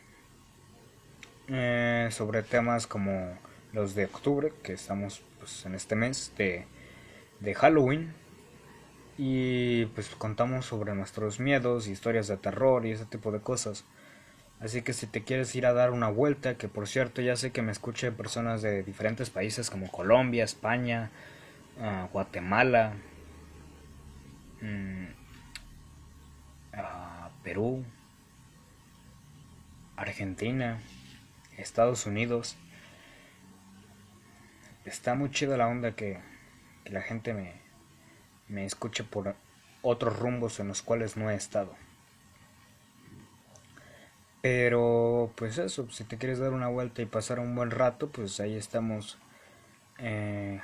[1.52, 3.36] Eh, sobre temas como
[3.74, 6.66] los de octubre, que estamos pues, en este mes de,
[7.40, 8.14] de Halloween.
[9.18, 13.84] Y pues contamos sobre nuestros miedos, historias de terror y ese tipo de cosas.
[14.60, 17.52] Así que si te quieres ir a dar una vuelta, que por cierto ya sé
[17.52, 21.12] que me escuchen personas de diferentes países como Colombia, España,
[21.80, 22.94] ah, Guatemala,
[24.62, 25.06] mm,
[26.74, 27.86] ah, Perú,
[29.96, 30.80] Argentina,
[31.58, 32.58] Estados Unidos.
[34.84, 36.20] Está muy chida la onda que,
[36.86, 37.54] la gente me,
[38.48, 39.36] me escuche por
[39.84, 41.76] otros rumbos en los cuales no he estado.
[44.42, 48.40] Pero pues eso, si te quieres dar una vuelta y pasar un buen rato, pues
[48.40, 49.18] ahí estamos
[49.98, 50.62] eh,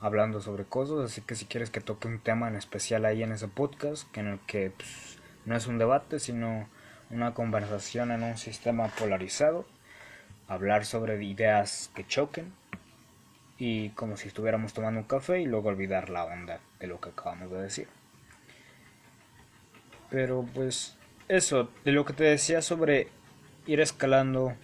[0.00, 1.10] hablando sobre cosas.
[1.10, 4.20] Así que si quieres que toque un tema en especial ahí en ese podcast, que
[4.20, 6.68] en el que pues, no es un debate, sino
[7.10, 9.66] una conversación en un sistema polarizado,
[10.48, 12.52] hablar sobre ideas que choquen
[13.56, 17.10] y como si estuviéramos tomando un café y luego olvidar la onda de lo que
[17.10, 17.88] acabamos de decir.
[20.10, 20.96] Pero pues
[21.28, 23.08] eso, de lo que te decía sobre
[23.66, 24.54] ir escalando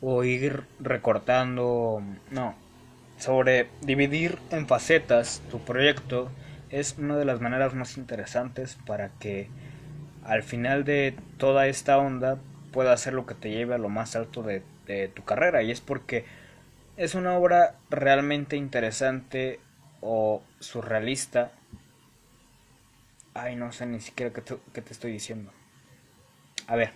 [0.00, 2.54] o ir recortando, no,
[3.18, 6.30] sobre dividir en facetas tu proyecto
[6.70, 9.48] es una de las maneras más interesantes para que
[10.24, 12.38] al final de toda esta onda
[12.72, 14.62] pueda hacer lo que te lleve a lo más alto de,
[15.14, 16.24] tu carrera y es porque
[16.96, 19.60] es una obra realmente interesante
[20.00, 21.52] o surrealista.
[23.34, 25.52] Ay, no sé ni siquiera qué te, te estoy diciendo.
[26.70, 26.92] A ver.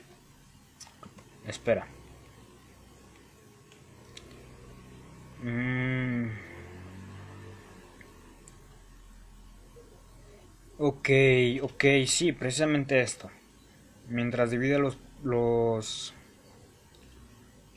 [1.48, 1.84] Espera.
[5.42, 6.28] Mm.
[10.78, 11.08] Ok,
[11.62, 13.30] ok, sí, precisamente esto.
[14.08, 16.14] Mientras divide los, los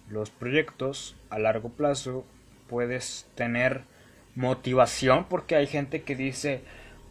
[0.09, 2.25] los proyectos a largo plazo
[2.69, 3.81] puedes tener
[4.35, 6.61] motivación porque hay gente que dice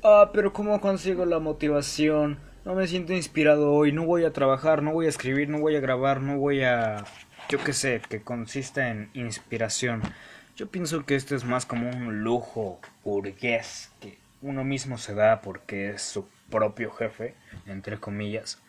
[0.03, 4.83] ah pero cómo consigo la motivación no me siento inspirado hoy no voy a trabajar
[4.83, 7.05] no voy a escribir no voy a grabar no voy a
[7.49, 10.03] yo qué sé que consiste en inspiración.
[10.57, 15.43] Yo pienso que esto es más como un lujo burgués que uno mismo se da
[15.43, 18.61] porque es su propio jefe entre comillas.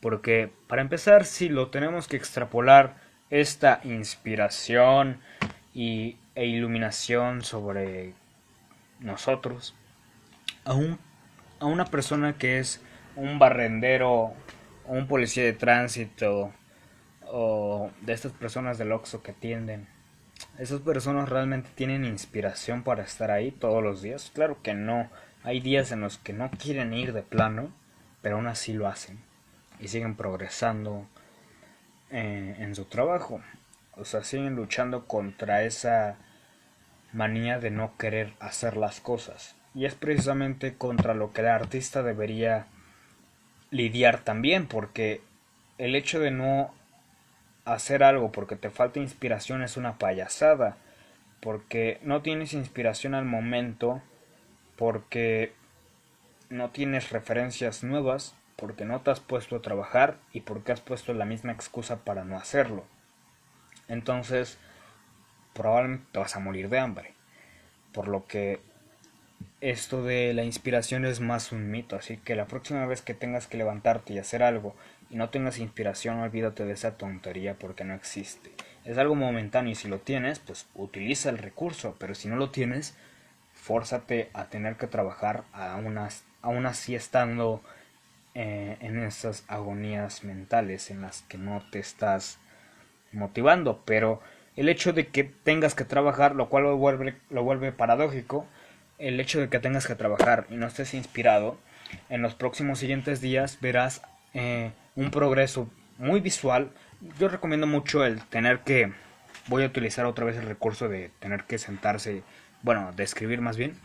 [0.00, 2.96] Porque para empezar si lo tenemos que extrapolar
[3.30, 5.20] esta inspiración
[5.72, 8.14] y, e iluminación sobre
[8.98, 9.76] nosotros
[10.64, 10.72] a,
[11.60, 12.80] a una persona que es
[13.18, 14.32] un barrendero
[14.86, 16.52] un policía de tránsito
[17.26, 19.86] o de estas personas del Oxxo que atienden.
[20.58, 24.30] Esas personas realmente tienen inspiración para estar ahí todos los días.
[24.34, 25.10] Claro que no.
[25.42, 27.70] Hay días en los que no quieren ir de plano,
[28.22, 29.18] pero aún así lo hacen.
[29.78, 31.06] Y siguen progresando,
[32.10, 33.40] eh, en su trabajo.
[33.96, 36.16] O sea, siguen luchando contra esa
[37.12, 39.56] manía de no querer hacer las cosas.
[39.74, 42.66] Y es precisamente contra lo que el artista debería
[43.70, 45.20] lidiar también, porque
[45.78, 46.74] el hecho de no
[47.64, 50.76] hacer algo porque te falta inspiración es una payasada,
[51.40, 54.02] porque no tienes inspiración al momento,
[54.76, 55.52] porque
[56.50, 61.12] no tienes referencias nuevas, porque no te has puesto a trabajar y porque has puesto
[61.12, 62.84] la misma excusa para no hacerlo.
[63.86, 64.58] Entonces,
[65.54, 67.14] probablemente te vas a morir de hambre.
[67.92, 68.60] Por lo que
[69.60, 73.46] esto de la inspiración es más un mito, así que la próxima vez que tengas
[73.46, 74.74] que levantarte y hacer algo
[75.10, 78.50] y no tengas inspiración, olvídate de esa tontería porque no existe.
[78.84, 82.50] Es algo momentáneo y si lo tienes, pues utiliza el recurso, pero si no lo
[82.50, 82.96] tienes,
[83.52, 87.62] fórzate a tener que trabajar aún así estando
[88.34, 92.38] eh, en esas agonías mentales en las que no te estás
[93.12, 94.20] motivando, pero
[94.54, 98.46] el hecho de que tengas que trabajar, lo cual lo vuelve, lo vuelve paradójico,
[98.98, 101.58] el hecho de que tengas que trabajar y no estés inspirado,
[102.10, 104.02] en los próximos siguientes días verás
[104.34, 106.70] eh, un progreso muy visual.
[107.18, 108.92] Yo recomiendo mucho el tener que,
[109.46, 112.22] voy a utilizar otra vez el recurso de tener que sentarse,
[112.62, 113.78] bueno, de escribir más bien,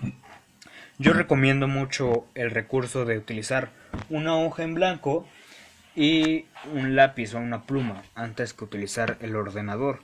[0.99, 3.71] yo recomiendo mucho el recurso de utilizar
[4.09, 5.27] una hoja en blanco
[5.95, 10.01] y un lápiz o una pluma antes que utilizar el ordenador.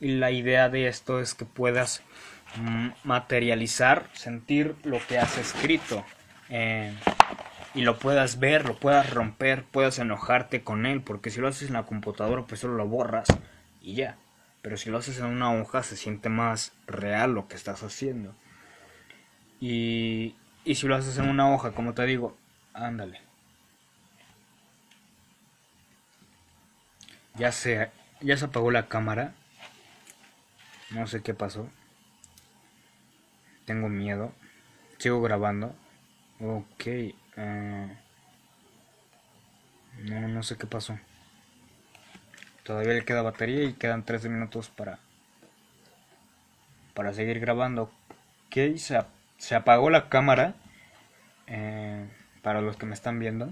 [0.00, 2.02] Y la idea de esto es que puedas
[3.04, 6.04] materializar, sentir lo que has escrito
[6.48, 6.94] eh,
[7.74, 11.68] y lo puedas ver, lo puedas romper, puedas enojarte con él, porque si lo haces
[11.68, 13.28] en la computadora pues solo lo borras
[13.80, 14.16] y ya.
[14.62, 18.34] Pero si lo haces en una hoja se siente más real lo que estás haciendo.
[19.60, 20.34] Y,
[20.64, 22.36] y si lo haces en una hoja, como te digo,
[22.72, 23.20] ándale.
[27.34, 29.32] Ya se, ya se apagó la cámara.
[30.90, 31.68] No sé qué pasó.
[33.68, 34.32] Tengo miedo.
[34.96, 35.74] Sigo grabando.
[36.40, 36.86] Ok.
[36.86, 37.96] Eh,
[40.04, 40.98] no, no sé qué pasó.
[42.62, 45.00] Todavía le queda batería y quedan 13 minutos para
[46.94, 47.92] para seguir grabando.
[48.48, 49.00] ¿Qué hice?
[49.36, 50.54] se apagó la cámara
[51.46, 52.08] eh,
[52.40, 53.50] para los que me están viendo.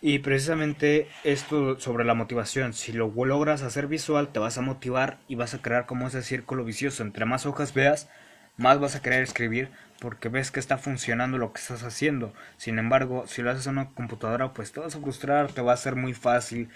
[0.00, 5.18] Y precisamente esto sobre la motivación, si lo logras hacer visual, te vas a motivar
[5.26, 7.02] y vas a crear como ese círculo vicioso.
[7.02, 8.08] Entre más hojas veas,
[8.56, 12.32] más vas a querer escribir porque ves que está funcionando lo que estás haciendo.
[12.58, 15.72] Sin embargo, si lo haces en una computadora, pues te vas a frustrar, te va
[15.72, 16.68] a ser muy fácil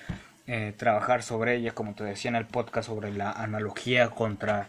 [0.46, 4.68] eh, trabajar sobre ella, como te decía en el podcast sobre la analogía contra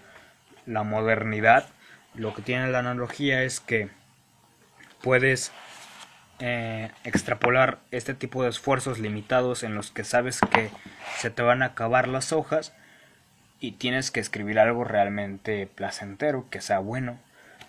[0.65, 1.67] la modernidad
[2.13, 3.89] lo que tiene la analogía es que
[5.01, 5.51] puedes
[6.39, 10.69] eh, extrapolar este tipo de esfuerzos limitados en los que sabes que
[11.17, 12.73] se te van a acabar las hojas
[13.61, 17.19] y tienes que escribir algo realmente placentero, que sea bueno,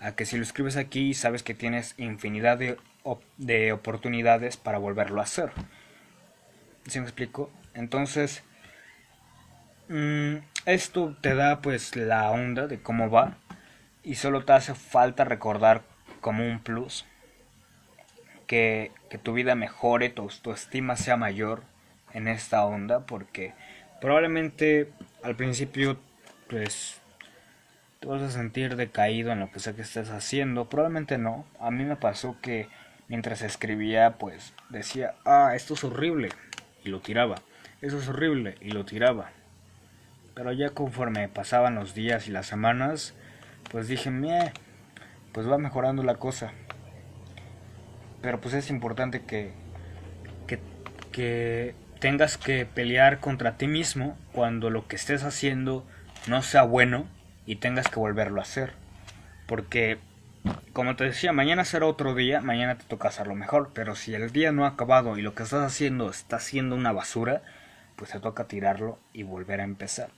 [0.01, 2.79] a que si lo escribes aquí sabes que tienes infinidad de,
[3.37, 5.53] de oportunidades para volverlo a hacer.
[6.89, 7.53] ¿Sí me explico?
[7.75, 8.43] Entonces,
[9.89, 13.37] mm, esto te da pues la onda de cómo va
[14.03, 15.83] y solo te hace falta recordar
[16.23, 17.05] como un plus
[18.47, 21.65] que, que tu vida mejore, tu autoestima sea mayor
[22.15, 23.53] en esta onda porque
[24.01, 24.91] probablemente
[25.23, 25.99] al principio
[26.49, 27.01] pues
[28.01, 31.71] te vas a sentir decaído en lo que sea que estés haciendo, probablemente no, a
[31.71, 32.69] mí me pasó que
[33.09, 36.31] mientras escribía pues decía, ah, esto es horrible
[36.85, 37.37] y lo tiraba,
[37.81, 39.31] eso es horrible y lo tiraba.
[40.35, 43.15] Pero ya conforme pasaban los días y las semanas,
[43.71, 44.53] pues dije, Meh,
[45.33, 46.53] pues va mejorando la cosa.
[48.23, 49.53] Pero pues es importante que,
[50.47, 50.59] que,
[51.11, 55.87] que tengas que pelear contra ti mismo cuando lo que estés haciendo
[56.27, 57.07] no sea bueno
[57.47, 58.73] y tengas que volverlo a hacer.
[59.47, 59.99] Porque,
[60.73, 64.33] como te decía, mañana será otro día, mañana te toca hacerlo mejor, pero si el
[64.33, 67.43] día no ha acabado y lo que estás haciendo está siendo una basura,
[67.95, 70.09] pues te toca tirarlo y volver a empezar.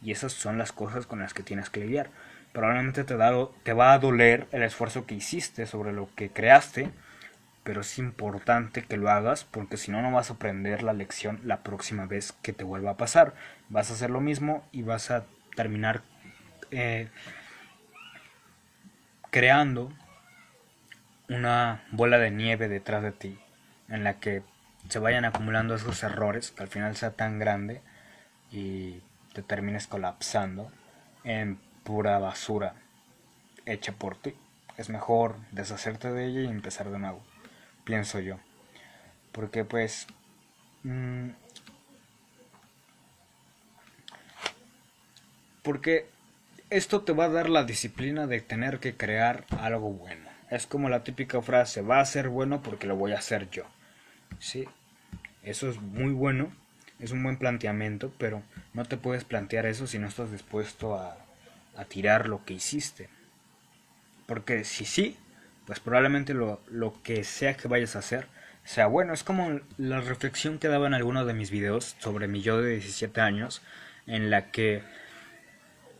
[0.00, 2.08] Y esas son las cosas con las que tienes que lidiar.
[2.54, 3.14] Probablemente te,
[3.62, 6.90] te va a doler el esfuerzo que hiciste sobre lo que creaste,
[7.62, 11.40] pero es importante que lo hagas porque si no no vas a aprender la lección
[11.44, 13.34] la próxima vez que te vuelva a pasar.
[13.68, 16.02] Vas a hacer lo mismo y vas a terminar
[16.70, 17.08] eh,
[19.30, 19.92] creando
[21.28, 23.38] una bola de nieve detrás de ti
[23.88, 24.42] en la que
[24.88, 27.82] se vayan acumulando esos errores que al final sea tan grande
[28.50, 29.02] y
[29.34, 30.72] te termines colapsando
[31.24, 32.74] en pura basura
[33.66, 34.34] hecha por ti.
[34.78, 37.29] Es mejor deshacerte de ella y empezar de nuevo
[37.90, 38.38] pienso yo.
[39.32, 40.06] Porque pues...
[40.84, 41.30] Mm,
[45.64, 46.06] porque
[46.70, 50.30] esto te va a dar la disciplina de tener que crear algo bueno.
[50.50, 53.64] Es como la típica frase, va a ser bueno porque lo voy a hacer yo.
[54.38, 54.66] Sí,
[55.42, 56.52] eso es muy bueno,
[57.00, 61.18] es un buen planteamiento, pero no te puedes plantear eso si no estás dispuesto a,
[61.76, 63.08] a tirar lo que hiciste.
[64.26, 65.16] Porque si sí,
[65.70, 66.58] pues probablemente lo,
[67.04, 68.26] que sea que vayas a hacer
[68.64, 69.14] sea bueno.
[69.14, 72.72] Es como la reflexión que daba en alguno de mis videos sobre mi yo de
[72.72, 73.62] 17 años,
[74.08, 74.82] en la que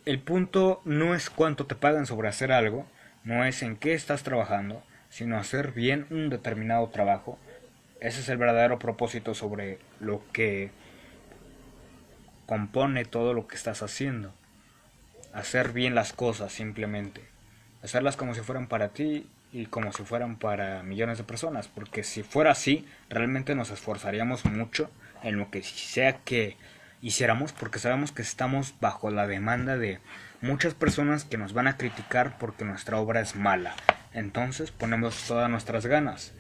[0.07, 2.85] el punto no es cuánto te pagan sobre hacer algo,
[3.23, 7.39] no es en qué estás trabajando, sino hacer bien un determinado trabajo.
[8.01, 10.73] Ese es el verdadero propósito sobre lo que
[12.47, 14.35] compone todo lo que estás haciendo.
[15.33, 17.23] Hacer bien las cosas simplemente.
[17.85, 22.05] Hacerlas como si fueran para ti y como si fueran para millones de personas, porque
[22.05, 24.91] si fuera así, realmente nos esforzaríamos mucho
[25.23, 26.57] en lo que sea que
[27.03, 29.99] hiciéramos, porque sabemos que estamos bajo la demanda de
[30.41, 33.75] muchas personas que nos van a criticar porque nuestra obra es mala.
[34.13, 36.33] Entonces ponemos todas nuestras ganas.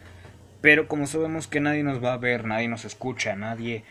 [0.60, 3.84] Pero como sabemos que nadie nos va a ver, nadie nos escucha, nadie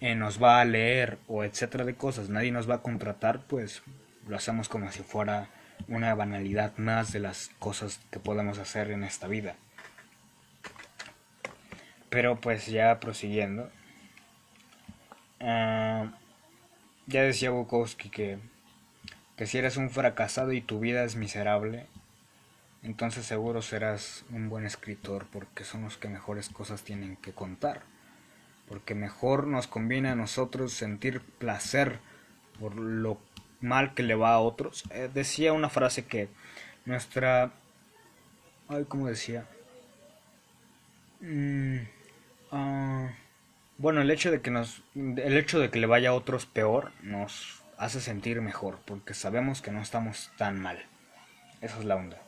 [0.00, 3.82] eh, nos va a leer o etcétera de cosas, nadie nos va a contratar, pues
[4.28, 5.48] lo hacemos como si fuera
[5.88, 9.56] una banalidad más de las cosas que podemos hacer en esta vida.
[12.08, 13.70] Pero pues ya prosiguiendo,
[15.40, 16.12] ah,
[17.06, 18.38] ya decía Bukowski que,
[19.36, 21.86] que si eres un fracasado y tu vida es miserable,
[22.82, 27.82] entonces seguro serás un buen escritor porque son los que mejores cosas tienen que contar.
[28.68, 31.98] Porque mejor nos conviene a nosotros sentir placer
[32.58, 33.18] por lo
[33.60, 34.84] mal que le va a otros.
[34.90, 36.28] Eh, decía una frase que
[36.84, 37.52] nuestra...
[38.68, 39.46] Ay, ¿cómo decía?
[41.20, 41.78] Mm,
[42.52, 43.10] ah,
[43.78, 44.82] bueno, el hecho de que nos...
[44.94, 49.62] El hecho de que le vaya a otros peor nos hace sentir mejor porque sabemos
[49.62, 50.84] que no estamos tan mal.
[51.60, 52.18] Esa es la onda.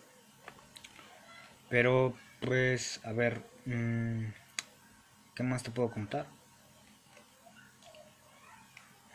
[1.69, 3.43] Pero, pues, a ver...
[3.65, 4.27] Mm,
[5.35, 6.27] ¿Qué más te puedo contar?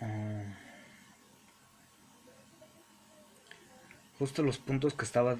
[0.01, 0.66] Ah,
[4.19, 5.37] justo los puntos que estaba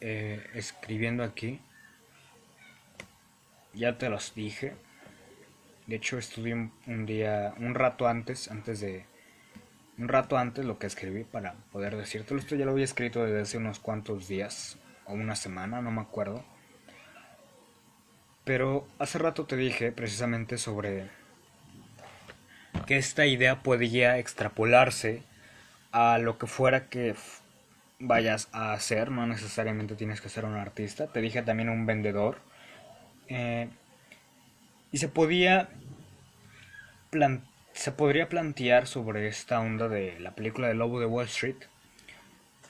[0.00, 1.60] eh, escribiendo aquí
[3.74, 4.74] ya te los dije.
[5.86, 9.04] De hecho estudié un, día un rato antes antes de
[9.98, 12.40] un rato antes lo que escribí para poder decírtelo.
[12.40, 16.00] Esto ya lo había escrito desde hace unos cuantos días o una semana no me
[16.00, 16.44] acuerdo.
[18.44, 21.08] Pero hace rato te dije precisamente sobre
[22.86, 25.22] que esta idea podía extrapolarse
[25.92, 27.14] a lo que fuera que
[28.02, 32.38] vayas a hacer, no necesariamente tienes que ser un artista, te dije también un vendedor.
[33.28, 33.68] Eh,
[34.90, 35.70] y se podía
[37.72, 41.56] se podría plantear sobre esta onda de la película de Lobo de Wall Street,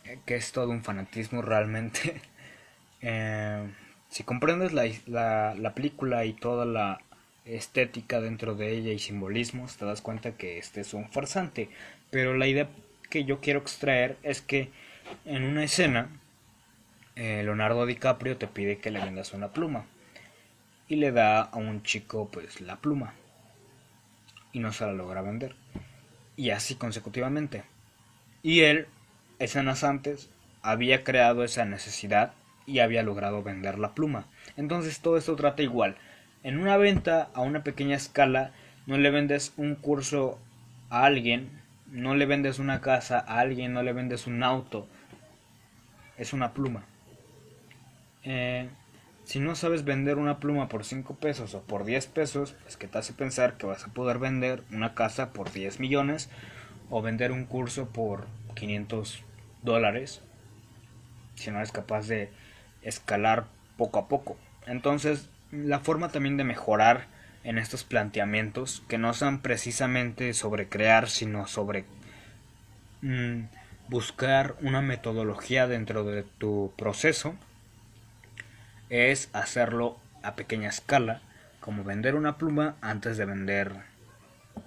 [0.05, 2.20] eh, que es todo un fanatismo realmente.
[3.05, 3.68] Eh,
[4.11, 7.01] si comprendes la, la, la, película y toda la
[7.45, 11.68] estética dentro de ella y simbolismos, te das cuenta que este es un farsante.
[12.11, 12.68] Pero la idea
[13.11, 14.70] que yo quiero extraer es que
[15.24, 16.08] en una escena,
[17.16, 19.84] eh, Leonardo DiCaprio te pide que le vendas una pluma
[20.88, 23.14] y le da a un chico pues la pluma
[24.52, 25.54] y no se la logra vender.
[26.36, 27.64] Y así consecutivamente.
[28.42, 28.86] Y él,
[29.38, 30.30] escenas antes,
[30.62, 32.34] había creado esa necesidad
[32.66, 34.26] y había logrado vender la pluma.
[34.56, 35.96] Entonces todo esto trata igual.
[36.42, 38.52] En una venta a una pequeña escala,
[38.86, 40.38] no le vendes un curso
[40.90, 44.88] a alguien, no le vendes una casa a alguien, no le vendes un auto.
[46.22, 46.84] Es una pluma.
[48.22, 48.68] Eh,
[49.24, 52.86] si no sabes vender una pluma por 5 pesos o por 10 pesos, pues que
[52.86, 56.30] te hace pensar que vas a poder vender una casa por 10 millones
[56.90, 59.24] o vender un curso por 500
[59.64, 60.20] dólares
[61.34, 62.30] si no eres capaz de
[62.82, 63.46] escalar
[63.76, 64.36] poco a poco.
[64.68, 67.06] Entonces, la forma también de mejorar
[67.42, 71.84] en estos planteamientos, que no son precisamente sobre crear, sino sobre
[73.00, 73.46] mm,
[73.93, 77.34] buscar una metodología dentro de tu proceso,
[78.88, 81.20] es hacerlo a pequeña escala,
[81.61, 83.74] como vender una pluma antes de vender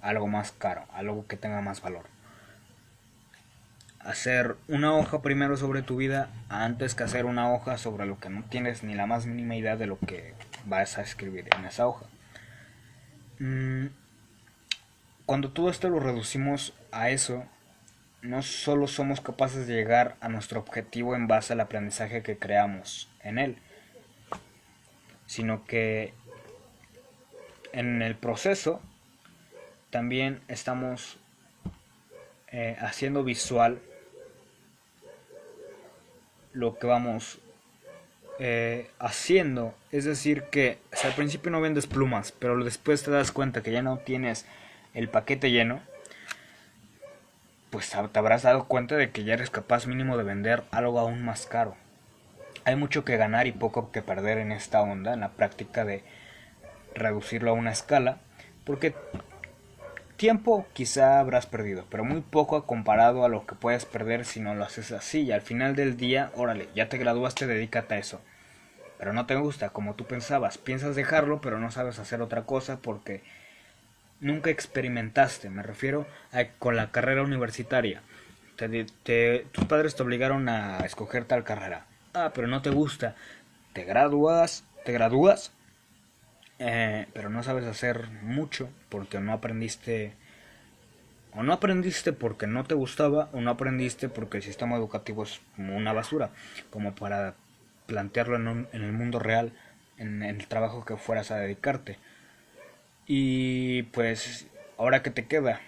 [0.00, 2.04] algo más caro, algo que tenga más valor.
[3.98, 8.30] Hacer una hoja primero sobre tu vida antes que hacer una hoja sobre lo que
[8.30, 10.34] no tienes ni la más mínima idea de lo que
[10.66, 12.06] vas a escribir en esa hoja.
[13.40, 13.86] Mm,
[15.26, 17.44] cuando todo esto lo reducimos a eso,
[18.26, 23.08] no solo somos capaces de llegar a nuestro objetivo en base al aprendizaje que creamos
[23.22, 23.56] en él,
[25.26, 26.12] sino que
[27.72, 28.80] en el proceso
[29.90, 31.18] también estamos
[32.48, 33.78] eh, haciendo visual
[36.52, 37.38] lo que vamos
[38.38, 39.74] eh, haciendo.
[39.92, 43.82] Es decir, que al principio no vendes plumas, pero después te das cuenta que ya
[43.82, 44.46] no tienes
[44.94, 45.80] el paquete lleno,
[47.76, 51.22] pues te habrás dado cuenta de que ya eres capaz mínimo de vender algo aún
[51.22, 51.76] más caro.
[52.64, 56.02] Hay mucho que ganar y poco que perder en esta onda, en la práctica de
[56.94, 58.16] reducirlo a una escala,
[58.64, 58.94] porque
[60.16, 64.54] tiempo quizá habrás perdido, pero muy poco comparado a lo que puedes perder si no
[64.54, 65.24] lo haces así.
[65.24, 68.22] Y al final del día, órale, ya te graduaste, dedícate a eso.
[68.96, 70.56] Pero no te gusta como tú pensabas.
[70.56, 73.22] Piensas dejarlo, pero no sabes hacer otra cosa porque
[74.20, 75.50] nunca experimentaste.
[75.50, 78.02] Me refiero a con la carrera universitaria.
[79.52, 81.86] tus padres te obligaron a escoger tal carrera
[82.16, 83.14] ah, pero no te gusta,
[83.72, 85.52] te gradúas, te gradúas,
[86.58, 90.14] eh, pero no sabes hacer mucho porque no aprendiste,
[91.34, 95.40] o no aprendiste porque no te gustaba, o no aprendiste porque el sistema educativo es
[95.54, 96.30] como una basura,
[96.70, 97.34] como para
[97.86, 99.52] plantearlo en, en el mundo real,
[99.98, 101.98] en el trabajo que fueras a dedicarte.
[103.06, 104.46] Y pues,
[104.78, 105.60] ahora que te queda,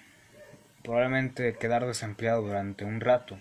[0.82, 3.38] probablemente quedar desempleado durante un rato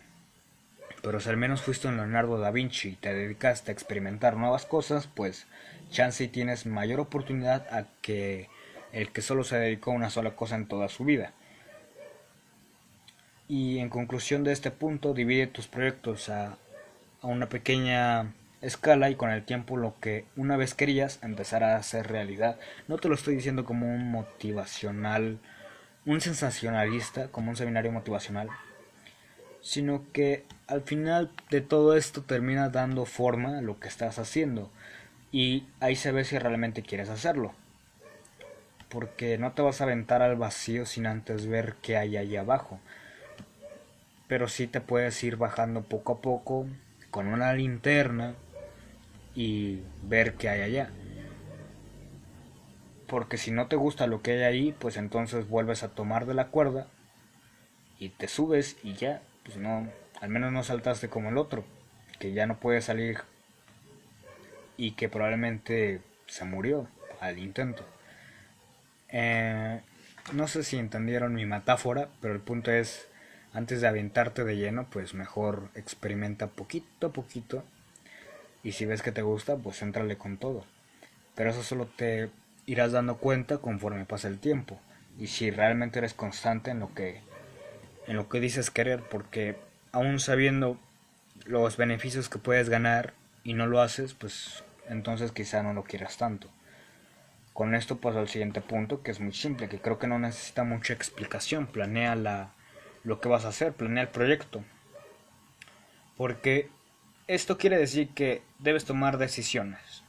[1.07, 4.65] pero si al menos fuiste un Leonardo da Vinci y te dedicaste a experimentar nuevas
[4.65, 5.47] cosas, pues
[5.89, 8.49] chance y tienes mayor oportunidad a que
[8.91, 11.31] el que solo se dedicó a una sola cosa en toda su vida.
[13.47, 16.57] Y en conclusión de este punto, divide tus proyectos a,
[17.21, 21.83] a una pequeña escala y con el tiempo lo que una vez querías empezará a
[21.83, 22.57] ser realidad.
[22.87, 25.39] No te lo estoy diciendo como un motivacional,
[26.05, 28.49] un sensacionalista, como un seminario motivacional,
[29.61, 34.71] sino que al final de todo esto termina dando forma a lo que estás haciendo
[35.31, 37.53] y ahí se ve si realmente quieres hacerlo.
[38.89, 42.79] Porque no te vas a aventar al vacío sin antes ver qué hay ahí abajo.
[44.29, 46.67] Pero sí te puedes ir bajando poco a poco
[47.11, 48.35] con una linterna
[49.37, 50.89] y ver qué hay allá.
[53.05, 56.33] Porque si no te gusta lo que hay ahí, pues entonces vuelves a tomar de
[56.33, 56.87] la cuerda
[57.99, 59.87] y te subes y ya pues no,
[60.19, 61.63] al menos no saltaste como el otro,
[62.17, 63.19] que ya no puede salir
[64.75, 66.87] y que probablemente se murió
[67.19, 67.85] al intento.
[69.09, 69.81] Eh,
[70.33, 73.07] no sé si entendieron mi metáfora, pero el punto es,
[73.53, 77.63] antes de aventarte de lleno, pues mejor experimenta poquito a poquito
[78.67, 80.65] y si ves que te gusta, pues entrale con todo.
[81.35, 82.29] Pero eso solo te
[82.65, 84.77] irás dando cuenta conforme pasa el tiempo
[85.17, 87.21] y si realmente eres constante en lo que
[88.07, 89.55] en lo que dices querer, porque
[89.93, 90.77] aún sabiendo
[91.45, 93.13] los beneficios que puedes ganar
[93.45, 96.49] y no lo haces, pues entonces quizá no lo quieras tanto.
[97.53, 100.65] Con esto paso al siguiente punto, que es muy simple, que creo que no necesita
[100.65, 101.67] mucha explicación.
[101.67, 102.51] Planea la,
[103.05, 104.61] lo que vas a hacer, planea el proyecto.
[106.17, 106.69] Porque
[107.27, 110.03] esto quiere decir que debes tomar decisiones.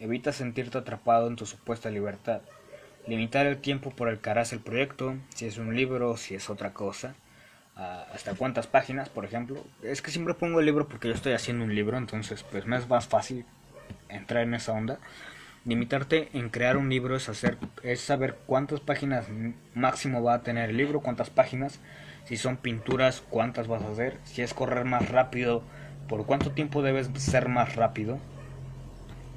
[0.00, 2.40] Evita sentirte atrapado en tu supuesta libertad.
[3.06, 6.48] Limitar el tiempo por el que harás el proyecto, si es un libro, si es
[6.48, 7.14] otra cosa.
[7.76, 9.64] hasta cuántas páginas, por ejemplo.
[9.82, 12.76] Es que siempre pongo el libro porque yo estoy haciendo un libro, entonces pues me
[12.76, 13.44] es más fácil
[14.08, 14.98] entrar en esa onda.
[15.64, 19.26] Limitarte en crear un libro es hacer es saber cuántas páginas
[19.74, 21.80] máximo va a tener el libro, cuántas páginas,
[22.26, 25.64] si son pinturas, cuántas vas a hacer, si es correr más rápido,
[26.08, 28.18] por cuánto tiempo debes ser más rápido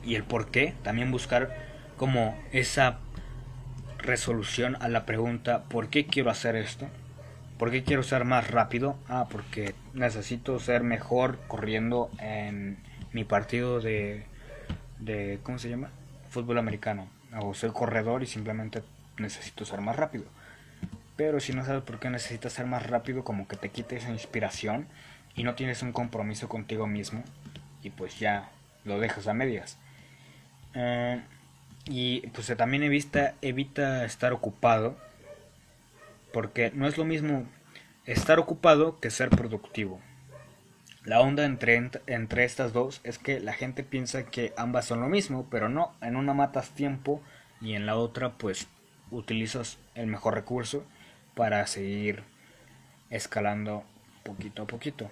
[0.03, 1.55] y el por qué, también buscar
[1.97, 2.99] como esa
[3.97, 6.88] resolución a la pregunta ¿por qué quiero hacer esto?
[7.57, 8.97] ¿Por qué quiero ser más rápido?
[9.09, 12.78] Ah, porque necesito ser mejor corriendo en
[13.13, 14.26] mi partido de,
[14.99, 15.89] de ¿cómo se llama?
[16.30, 17.07] fútbol americano.
[17.41, 18.84] O soy corredor y simplemente
[19.18, 20.26] necesito ser más rápido.
[21.15, 24.11] Pero si no sabes por qué necesitas ser más rápido, como que te quita esa
[24.11, 24.88] inspiración
[25.38, 27.23] y no tienes un compromiso contigo mismo
[27.83, 28.49] y pues ya
[28.83, 29.77] lo dejas a medias.
[30.73, 31.21] Eh,
[31.85, 34.97] y pues también evita, evita estar ocupado
[36.33, 37.45] porque no es lo mismo
[38.05, 40.01] estar ocupado que ser productivo.
[41.05, 45.07] La onda entre, entre estas dos es que la gente piensa que ambas son lo
[45.07, 47.21] mismo, pero no, en una matas tiempo
[47.61, 48.67] y en la otra pues
[49.11, 50.83] utilizas el mejor recurso
[51.33, 52.23] para seguir
[53.09, 53.83] escalando
[54.23, 55.09] poquito a poquito.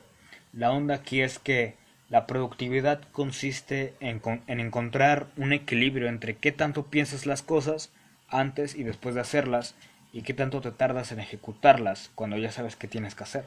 [0.56, 1.76] La onda aquí es que
[2.10, 7.92] la productividad consiste en, en, encontrar un equilibrio entre qué tanto piensas las cosas
[8.30, 9.76] antes y después de hacerlas
[10.14, 13.46] y qué tanto te tardas en ejecutarlas cuando ya sabes qué tienes que hacer.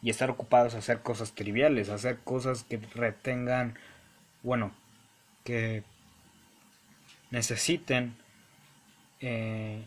[0.00, 3.76] Y estar ocupados a hacer cosas triviales, hacer cosas que retengan,
[4.42, 4.72] bueno,
[5.44, 5.82] que
[7.30, 8.16] necesiten,
[9.20, 9.84] eh,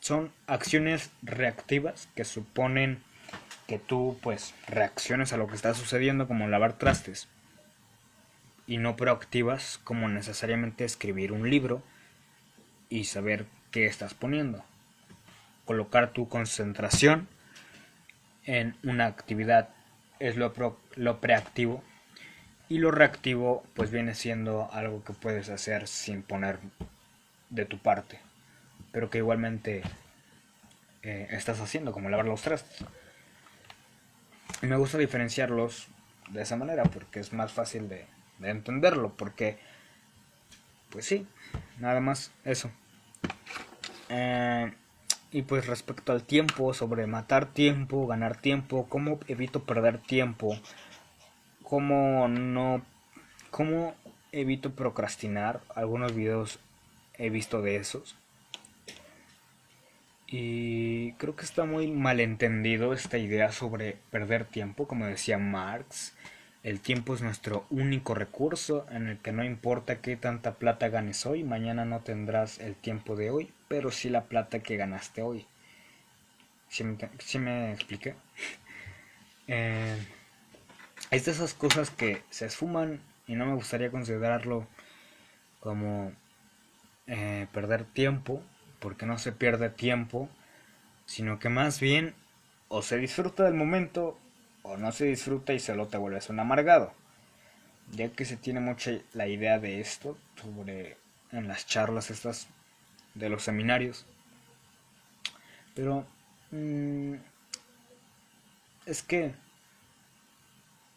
[0.00, 3.02] son acciones reactivas que suponen
[3.66, 7.28] que tú pues reacciones a lo que está sucediendo como lavar trastes
[8.66, 11.82] y no proactivas como necesariamente escribir un libro
[12.88, 14.64] y saber qué estás poniendo.
[15.64, 17.28] Colocar tu concentración
[18.44, 19.70] en una actividad
[20.20, 20.52] es lo,
[20.94, 21.82] lo preactivo
[22.68, 26.58] y lo reactivo pues viene siendo algo que puedes hacer sin poner
[27.50, 28.20] de tu parte
[28.96, 29.82] pero que igualmente
[31.02, 32.82] eh, estás haciendo como lavar los trastes
[34.62, 35.88] y me gusta diferenciarlos
[36.30, 38.06] de esa manera porque es más fácil de,
[38.38, 39.58] de entenderlo porque
[40.90, 41.26] pues sí
[41.78, 42.70] nada más eso.
[44.08, 44.72] Eh,
[45.32, 50.58] y pues respecto al tiempo, sobre matar tiempo, ganar tiempo, cómo evito perder tiempo,
[51.62, 52.82] cómo no,
[53.50, 53.94] cómo
[54.32, 56.60] evito procrastinar, algunos videos
[57.14, 58.16] he visto de esos.
[60.28, 66.14] Y creo que está muy malentendido esta idea sobre perder tiempo, como decía Marx.
[66.64, 71.24] El tiempo es nuestro único recurso en el que no importa qué tanta plata ganes
[71.24, 75.46] hoy, mañana no tendrás el tiempo de hoy, pero sí la plata que ganaste hoy.
[76.68, 76.96] ¿Sí me,
[77.40, 78.14] me expliqué?
[79.48, 79.96] Eh,
[81.12, 84.66] es de esas cosas que se esfuman y no me gustaría considerarlo
[85.60, 86.10] como
[87.06, 88.42] eh, perder tiempo,
[88.80, 90.28] porque no se pierde tiempo,
[91.06, 92.14] sino que más bien
[92.68, 94.18] o se disfruta del momento
[94.62, 96.92] o no se disfruta y solo te vuelves un amargado.
[97.92, 100.96] Ya que se tiene mucha la idea de esto sobre
[101.30, 102.48] en las charlas estas
[103.14, 104.06] de los seminarios.
[105.74, 106.04] Pero
[106.50, 107.14] mmm,
[108.86, 109.34] es que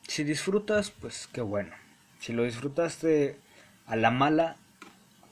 [0.07, 1.75] si disfrutas, pues qué bueno.
[2.19, 3.37] Si lo disfrutaste
[3.85, 4.55] a la mala,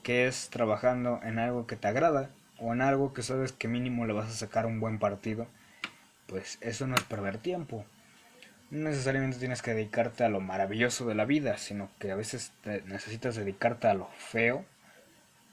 [0.04, 4.06] que es trabajando en algo que te agrada o en algo que sabes que mínimo
[4.06, 5.46] le vas a sacar un buen partido,
[6.26, 7.84] pues eso no es perder tiempo
[8.70, 12.52] no necesariamente tienes que dedicarte a lo maravilloso de la vida, sino que a veces
[12.86, 14.64] necesitas dedicarte a lo feo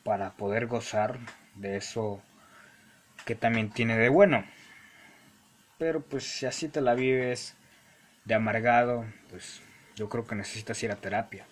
[0.04, 1.20] para poder gozar
[1.56, 2.22] de eso
[3.26, 4.46] que también tiene de bueno.
[5.78, 7.56] Pero pues si así te la vives
[8.26, 9.62] de amargado, pues
[9.96, 11.46] yo creo que necesitas ir a terapia.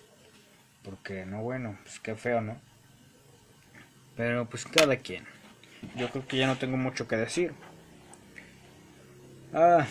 [0.84, 2.60] Porque no bueno, pues qué feo, ¿no?
[4.18, 5.26] Pero pues cada quien.
[5.96, 7.54] Yo creo que ya no tengo mucho que decir.
[9.54, 9.86] Ah,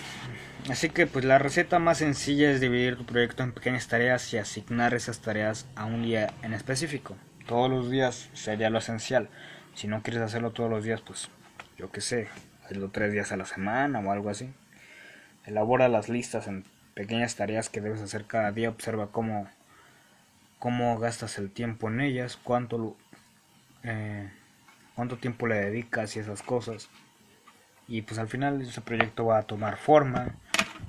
[0.69, 4.39] así que pues la receta más sencilla es dividir tu proyecto en pequeñas tareas y
[4.39, 7.17] asignar esas tareas a un día en específico.
[7.47, 9.29] Todos los días sería lo esencial.
[9.75, 11.31] Si no quieres hacerlo todos los días, pues
[11.79, 12.29] yo qué sé,
[12.65, 14.53] hazlo tres días a la semana o algo así.
[15.47, 16.65] Elabora las listas en
[16.95, 18.69] pequeñas tareas que debes hacer cada día.
[18.69, 19.49] Observa cómo,
[20.59, 22.97] cómo gastas el tiempo en ellas, cuánto
[23.85, 24.31] eh,
[24.95, 26.89] cuánto tiempo le dedicas y esas cosas.
[27.89, 30.35] Y pues al final ese proyecto va a tomar forma,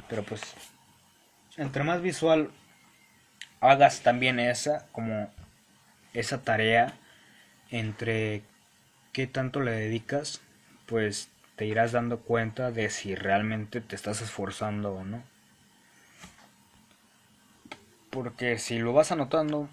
[0.10, 0.42] pero pues
[1.58, 2.52] entre más visual
[3.60, 5.32] hagas también esa, como
[6.14, 6.94] esa tarea,
[7.70, 8.44] entre
[9.12, 10.42] qué tanto le dedicas,
[10.86, 15.24] pues te irás dando cuenta de si realmente te estás esforzando o no.
[18.10, 19.70] Porque si lo vas anotando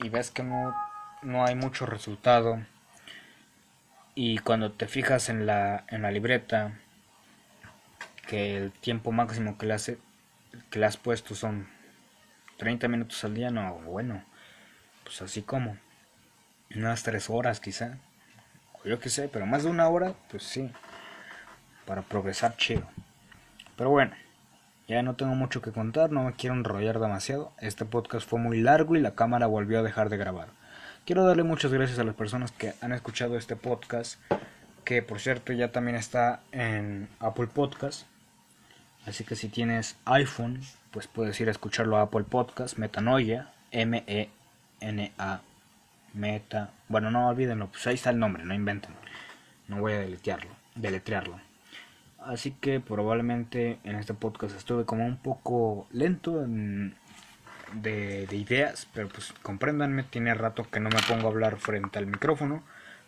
[0.00, 0.74] y ves que no,
[1.22, 2.60] no hay mucho resultado,
[4.20, 6.72] y cuando te fijas en la, en la libreta,
[8.26, 9.98] que el tiempo máximo que le, hace,
[10.70, 11.68] que le has puesto son
[12.56, 14.24] 30 minutos al día, no, bueno,
[15.04, 15.76] pues así como,
[16.74, 17.98] unas 3 horas quizá,
[18.72, 20.68] o yo qué sé, pero más de una hora, pues sí,
[21.86, 22.88] para progresar chido.
[23.76, 24.16] Pero bueno,
[24.88, 28.60] ya no tengo mucho que contar, no me quiero enrollar demasiado, este podcast fue muy
[28.62, 30.48] largo y la cámara volvió a dejar de grabar.
[31.08, 34.20] Quiero darle muchas gracias a las personas que han escuchado este podcast,
[34.84, 38.06] que por cierto ya también está en Apple Podcast.
[39.06, 45.40] Así que si tienes iPhone, pues puedes ir a escucharlo a Apple Podcast, Metanoia, M-E-N-A,
[46.12, 46.72] Meta.
[46.88, 48.92] Bueno, no olvídenlo, pues ahí está el nombre, no inventen.
[49.66, 51.40] No voy a deletrearlo, deletrearlo.
[52.18, 56.96] Así que probablemente en este podcast estuve como un poco lento en
[57.72, 62.06] de, ideas, pero pues compréndanme, tiene rato que no me pongo a hablar frente al
[62.06, 62.62] micrófono.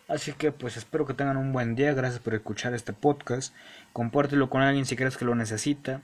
[0.07, 3.53] Así que pues espero que tengan un buen día, gracias por escuchar este podcast.
[3.93, 6.01] Compártelo con alguien si crees que lo necesita.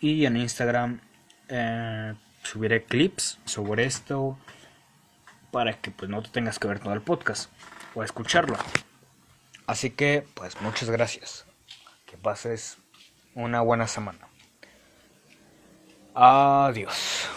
[0.00, 1.00] Y en Instagram
[1.48, 4.38] eh, subiré clips sobre esto
[5.50, 7.50] para que pues no te tengas que ver todo el podcast
[7.94, 8.56] o escucharlo.
[9.66, 11.46] Así que pues muchas gracias.
[12.06, 12.78] Que pases
[13.34, 14.28] una buena semana.
[16.14, 17.28] Adiós.